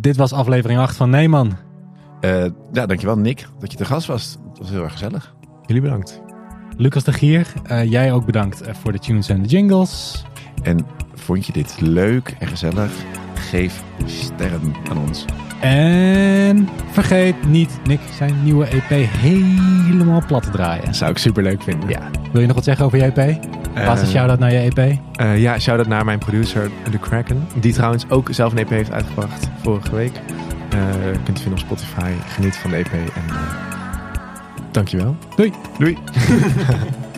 [0.00, 1.56] Dit was aflevering 8 van Nee Man.
[2.20, 4.38] Eh ja, dankjewel Nick dat je te gast was.
[4.48, 5.34] Het was heel erg gezellig.
[5.66, 6.22] Jullie bedankt.
[6.76, 10.24] Lucas de Gier, eh, jij ook bedankt eh, voor de tunes en de jingles.
[10.62, 12.90] En vond je dit leuk en gezellig?
[13.34, 15.24] Geef sterren aan ons.
[15.60, 20.84] En vergeet niet Nick zijn nieuwe EP helemaal plat te draaien.
[20.84, 21.88] Dat zou ik super leuk vinden.
[21.88, 22.10] Ja.
[22.32, 23.38] Wil je nog wat zeggen over je EP?
[23.74, 24.98] Laatste Eh, shout-out naar je EP.
[25.12, 27.46] eh, ja, shout-out naar mijn producer, The Kraken.
[27.60, 30.12] Die trouwens ook zelf een EP heeft uitgebracht vorige week.
[31.12, 32.10] Kunt het vinden op Spotify.
[32.28, 32.92] Geniet van de EP.
[32.92, 33.22] En,
[34.74, 35.16] dankjewel.
[35.36, 35.52] Doei.
[35.78, 35.96] Doei!